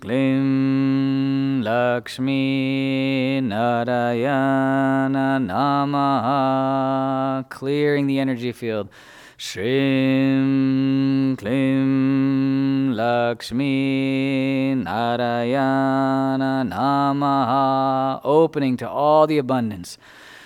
Klim 0.00 1.31
Lakshmi 1.62 3.40
Narayana 3.40 5.38
Namaha 5.40 7.48
Clearing 7.48 8.06
the 8.06 8.18
energy 8.18 8.52
field. 8.52 8.90
Shrim 9.38 11.36
Klim 11.36 12.94
Lakshmi 12.94 14.74
Narayana 14.76 16.64
Namaha, 16.68 18.20
opening 18.22 18.76
to 18.76 18.88
all 18.88 19.26
the 19.26 19.38
abundance. 19.38 19.98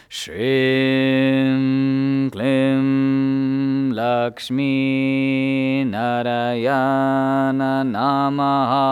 Shrim 0.09 1.52
Klim 2.33 3.92
Lakshmi 3.92 5.85
Narayana 5.85 7.85
Namaha. 7.85 8.87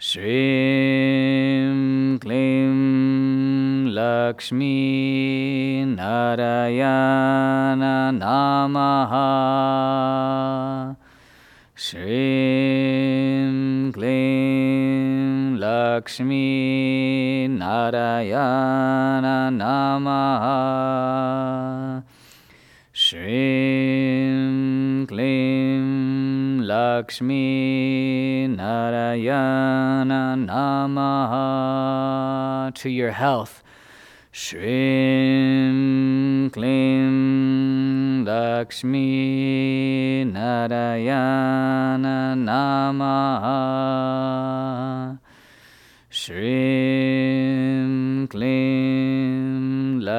श्रीं 0.00 0.28
क्लीं 2.22 2.74
लक्ष्मी 3.94 4.66
नारयण 5.86 7.80
नमः 8.18 9.14
श्रीं 11.86 13.90
क्लीं 13.92 15.56
Lakshmi 15.64 16.46
नारयणमः 17.50 18.38
Shrim 23.08 25.08
Klim 25.08 26.60
Lakshmi 26.60 28.46
Narayana 28.48 30.36
Namaha 30.36 31.44
to 32.74 32.90
your 32.90 33.12
health. 33.12 33.62
Shrim 34.30 35.72
Klim 36.52 38.26
Lakshmi 38.26 40.24
Narayana 40.24 42.34
Namaha 42.36 43.58
Shrim 46.10 48.28
Klim 48.28 49.07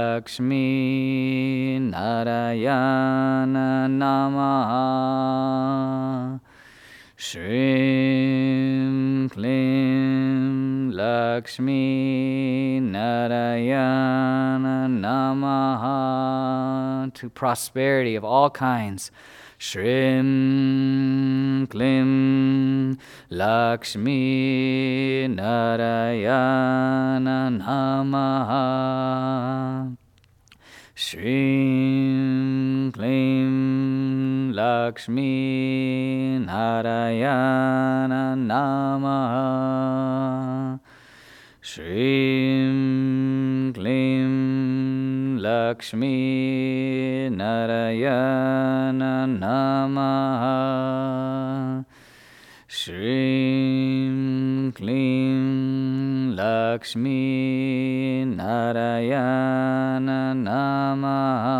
Lakshmi 0.10 1.78
Narayana 1.80 3.88
Namaha 3.88 4.89
Shrim 7.15 7.69
Klim 9.30 10.91
Lakshmi 10.91 12.80
Narayana 12.80 14.88
Namaha 14.89 17.13
to 17.13 17.30
prosperity 17.30 18.15
of 18.15 18.26
all 18.26 18.50
kinds. 18.50 19.12
Shrim 19.60 21.69
Klim 21.69 22.98
Lakshmi 23.30 25.28
Narayana 25.28 27.52
Namaha 27.62 29.98
Shrim 30.99 32.91
Klim 32.91 34.51
Lakshmi 34.53 36.39
Narayana 36.45 38.35
Namaha. 38.35 39.47
Shrim 41.63 42.73
Klim 43.73 45.39
Lakshmi 45.39 47.29
Narayana 47.31 49.25
Namaha. 49.39 50.59
Shrim 52.67 54.15
Klim 54.75 56.18
Lakshmi 56.39 58.23
Narayana 58.23 60.32
Namaha 60.47 61.60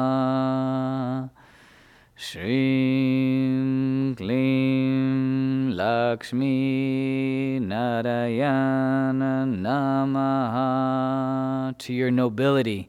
Shrim 2.18 4.15
Klim 4.15 5.76
Lakshmi 5.76 7.60
Narayana 7.60 9.46
Namaha 9.68 11.78
to 11.78 11.92
your 11.92 12.12
nobility. 12.12 12.88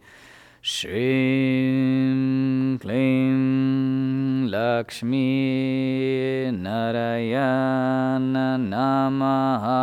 Shrim 0.63 2.79
Klim 2.81 4.47
Lakshmi 4.49 6.53
Narayana 6.53 8.59
Namaha 8.61 9.81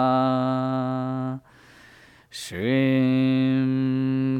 Shrim 2.39 3.73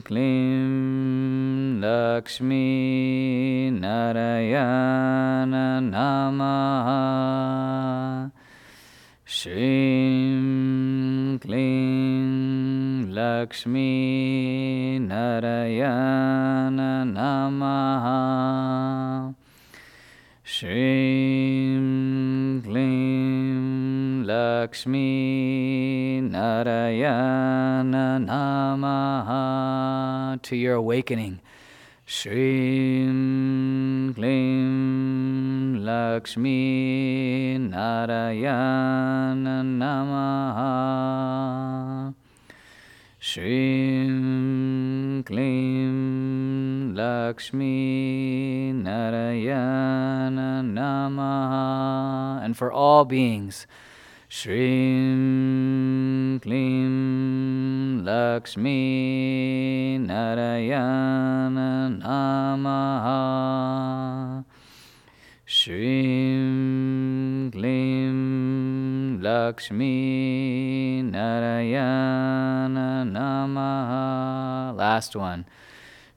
Klim 0.04 1.82
Lakshmi 1.82 3.72
Narayana 3.72 5.82
Namaha. 5.82 7.02
Shrim 9.26 11.40
Klim 11.42 13.12
Lakshmi 13.12 15.00
Narayana 15.00 17.04
Namaha. 17.18 19.34
Shrim 20.46 22.62
Klim 22.64 23.37
Lakshmi 24.28 26.20
Narayana 26.20 28.20
Namaha 28.22 30.42
to 30.42 30.56
your 30.58 30.76
awakening. 30.76 31.40
Shrim 32.06 33.14
Klim 34.16 35.86
Lakshmi 35.86 37.58
Narayana 37.58 39.64
Namaha 39.64 40.74
Shrim 43.22 45.26
Klim 45.26 46.94
Lakshmi 46.96 48.74
Narayana 48.74 50.62
Namaha 50.66 52.44
and 52.44 52.58
for 52.58 52.70
all 52.70 53.06
beings 53.06 53.66
Shrim 54.38 56.38
Klim 56.44 58.06
Lakshmi 58.06 59.98
Narayana 59.98 61.98
Namaha 62.00 63.24
Shrim 65.48 67.52
Klim 67.52 69.20
Lakshmi 69.24 71.02
Narayana 71.02 73.04
Namaha 73.10 74.78
Last 74.78 75.16
one. 75.16 75.46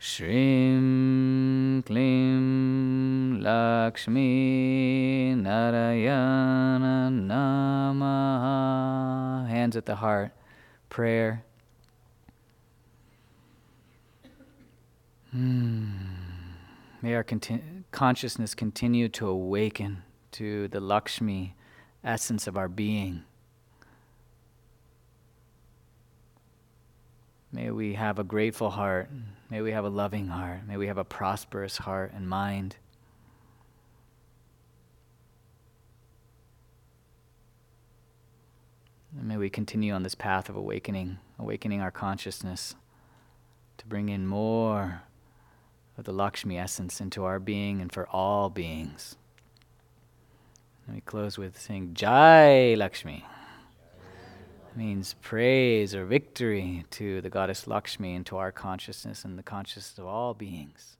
Shrim 0.01 1.85
Klim 1.85 3.43
Lakshmi 3.43 5.35
Narayana. 5.35 7.11
Hands 9.47 9.77
at 9.77 9.85
the 9.85 9.97
heart. 9.97 10.33
Prayer. 10.89 11.45
Hmm. 15.33 15.91
May 17.03 17.15
our 17.15 17.23
conti- 17.23 17.63
consciousness 17.93 18.55
continue 18.55 19.11
to 19.11 19.29
awaken 19.29 20.03
to 20.33 20.69
the 20.69 20.81
Lakshmi 20.81 21.55
essence 22.03 22.47
of 22.47 22.57
our 22.57 22.69
being. 22.69 23.25
May 27.53 27.71
we 27.71 27.95
have 27.95 28.19
a 28.19 28.25
grateful 28.25 28.71
heart. 28.71 29.11
May 29.51 29.61
we 29.61 29.73
have 29.73 29.85
a 29.85 29.89
loving 29.89 30.29
heart. 30.29 30.67
May 30.67 30.77
we 30.77 30.87
have 30.87 30.99
a 30.99 31.05
prosperous 31.05 31.79
heart 31.79 32.13
and 32.15 32.29
mind. 32.29 32.77
And 39.19 39.27
may 39.27 39.37
we 39.37 39.51
continue 39.51 39.93
on 39.93 40.05
this 40.05 40.15
path 40.15 40.49
of 40.49 40.55
awakening, 40.55 41.19
awakening 41.39 41.81
our 41.81 41.91
consciousness 41.91 42.77
to 43.79 43.87
bring 43.87 44.09
in 44.09 44.27
more 44.27 45.03
of 45.99 46.05
the 46.05 46.13
Lakshmi 46.13 46.57
essence 46.57 47.01
into 47.01 47.25
our 47.25 47.41
being 47.41 47.81
and 47.81 47.93
for 47.93 48.09
all 48.09 48.49
beings. 48.49 49.17
And 50.87 50.95
we 50.95 51.01
close 51.01 51.37
with 51.37 51.61
saying 51.61 51.95
Jai 51.95 52.75
Lakshmi. 52.75 53.25
Means 54.77 55.15
praise 55.21 55.95
or 55.95 56.05
victory 56.07 56.87
to 56.91 57.21
the 57.21 57.29
goddess 57.29 57.67
Lakshmi 57.67 58.15
and 58.15 58.25
to 58.27 58.37
our 58.37 58.53
consciousness 58.53 59.25
and 59.25 59.39
the 59.39 59.43
consciousness 59.43 59.99
of 59.99 60.07
all 60.07 60.33
beings. 60.33 60.97